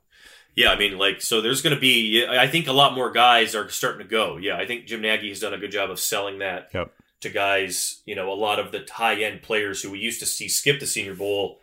[0.57, 2.25] yeah, I mean, like, so there's going to be.
[2.27, 4.37] I think a lot more guys are starting to go.
[4.37, 6.91] Yeah, I think Jim Nagy has done a good job of selling that Yep.
[7.21, 8.01] to guys.
[8.05, 10.79] You know, a lot of the high end players who we used to see skip
[10.79, 11.59] the Senior Bowl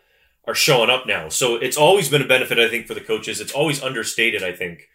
[0.47, 1.27] are showing up now.
[1.27, 3.41] So it's always been a benefit, I think, for the coaches.
[3.41, 4.87] It's always understated, I think.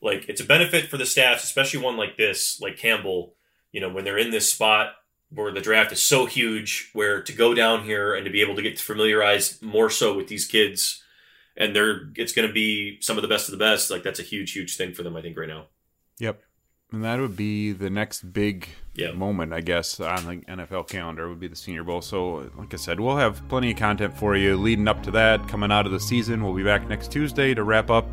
[0.00, 3.34] Like it's a benefit for the staffs, especially one like this, like Campbell.
[3.70, 4.94] You know, when they're in this spot
[5.28, 8.54] where the draft is so huge, where to go down here and to be able
[8.56, 11.01] to get familiarized more so with these kids,
[11.56, 13.90] and they're it's going to be some of the best of the best.
[13.90, 15.66] Like that's a huge, huge thing for them, I think, right now.
[16.18, 16.42] Yep.
[16.92, 19.12] And that would be the next big Yeah.
[19.12, 22.02] moment, I guess, on the NFL calendar would be the Senior Bowl.
[22.02, 25.48] So, like I said, we'll have plenty of content for you leading up to that,
[25.48, 26.44] coming out of the season.
[26.44, 28.06] We'll be back next Tuesday to wrap up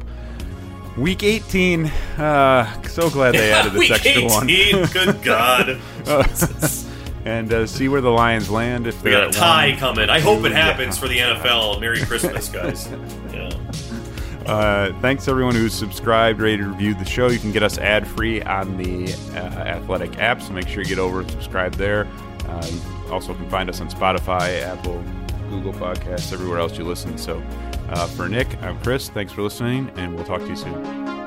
[0.98, 1.88] Week 18.
[2.18, 4.50] Uh, so glad they added this extra one.
[4.50, 5.78] 18, good God.
[7.30, 8.88] and uh, see where the Lions land.
[8.88, 9.78] If We got a tie one.
[9.80, 10.10] coming.
[10.10, 10.58] I hope it Yeah.
[10.66, 11.80] happens for the NFL.
[11.80, 12.90] Merry Christmas, guys.
[13.34, 13.50] Yeah.
[14.52, 17.28] Uh, thanks everyone who's subscribed, rated, reviewed the show.
[17.28, 20.90] You can get us ad free on the uh, Athletic app, so make sure you
[20.90, 22.08] get over and subscribe there.
[22.48, 25.04] Uh, you also can find us on Spotify, Apple,
[25.52, 27.16] Google Podcasts, everywhere else you listen.
[27.20, 27.44] So
[27.90, 29.10] uh, for Nick, I'm Chris.
[29.10, 31.19] Thanks for listening, and we'll talk to you soon.